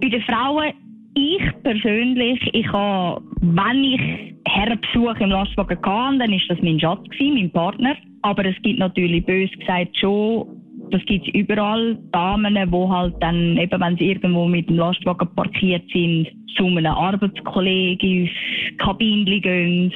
Bei 0.00 0.08
den 0.08 0.22
Frauen, 0.22 0.72
ich 1.14 1.62
persönlich, 1.62 2.40
ich 2.54 2.72
habe, 2.72 3.20
wenn 3.42 3.84
ich 3.84 4.34
Herrenbesuch 4.48 5.20
im 5.20 5.28
Lastwagen 5.28 5.76
hatte, 5.76 6.18
dann 6.20 6.32
ist 6.32 6.48
das 6.48 6.58
mein 6.62 6.80
Schatz 6.80 7.04
gewesen, 7.10 7.34
mein 7.34 7.50
Partner. 7.50 7.96
Aber 8.22 8.46
es 8.46 8.56
gibt 8.62 8.78
natürlich 8.78 9.26
bös 9.26 9.50
gesagt 9.58 9.94
schon 9.98 10.46
das 10.90 11.04
gibt 11.06 11.26
es 11.26 11.34
überall. 11.34 11.98
Damen, 12.12 12.54
die 12.54 12.88
halt 12.88 13.14
dann, 13.20 13.56
eben 13.56 13.80
wenn 13.80 13.96
sie 13.96 14.10
irgendwo 14.10 14.46
mit 14.46 14.68
dem 14.68 14.76
Lastwagen 14.76 15.28
parkiert 15.34 15.84
sind, 15.92 16.28
zu 16.56 16.66
einem 16.66 16.86
Arbeitskollegen 16.86 18.22
ins 18.22 18.78
Kabinchen 18.78 19.42
gehen, 19.42 19.92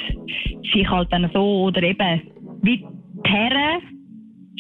sich 0.72 0.88
halt 0.88 1.12
dann 1.12 1.31
so, 1.33 1.64
oder 1.64 1.83
eben 1.83 2.22
wie 2.62 2.79
die 2.79 3.31
Herren, 3.31 3.81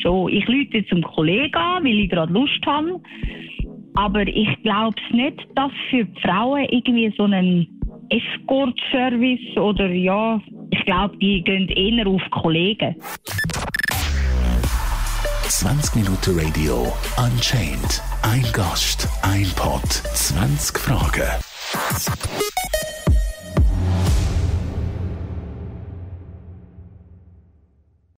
so, 0.02 0.28
ich 0.28 0.46
lüte 0.48 0.86
zum 0.86 1.02
Kollegen 1.02 1.54
an, 1.54 1.84
weil 1.84 2.00
ich 2.00 2.10
gerade 2.10 2.32
Lust 2.32 2.64
habe. 2.64 3.00
Aber 3.94 4.26
ich 4.26 4.62
glaube 4.62 4.94
es 5.06 5.14
nicht, 5.14 5.46
dass 5.56 5.72
für 5.90 6.04
die 6.04 6.20
Frauen 6.20 6.66
irgendwie 6.70 7.12
so 7.16 7.24
ein 7.24 7.66
Escort-Service 8.08 9.56
oder 9.56 9.90
ja, 9.90 10.40
ich 10.70 10.84
glaube, 10.84 11.16
die 11.18 11.42
gehen 11.42 11.68
eher 11.68 12.06
auf 12.06 12.22
Kollegen. 12.30 12.96
20 15.50 15.96
Minuten 15.96 16.38
Radio 16.38 16.96
Unchained. 17.16 18.00
Ein 18.22 18.46
Gast, 18.52 19.08
ein 19.22 19.50
Pod, 19.56 19.82
20 20.14 20.78
Fragen. 20.78 22.49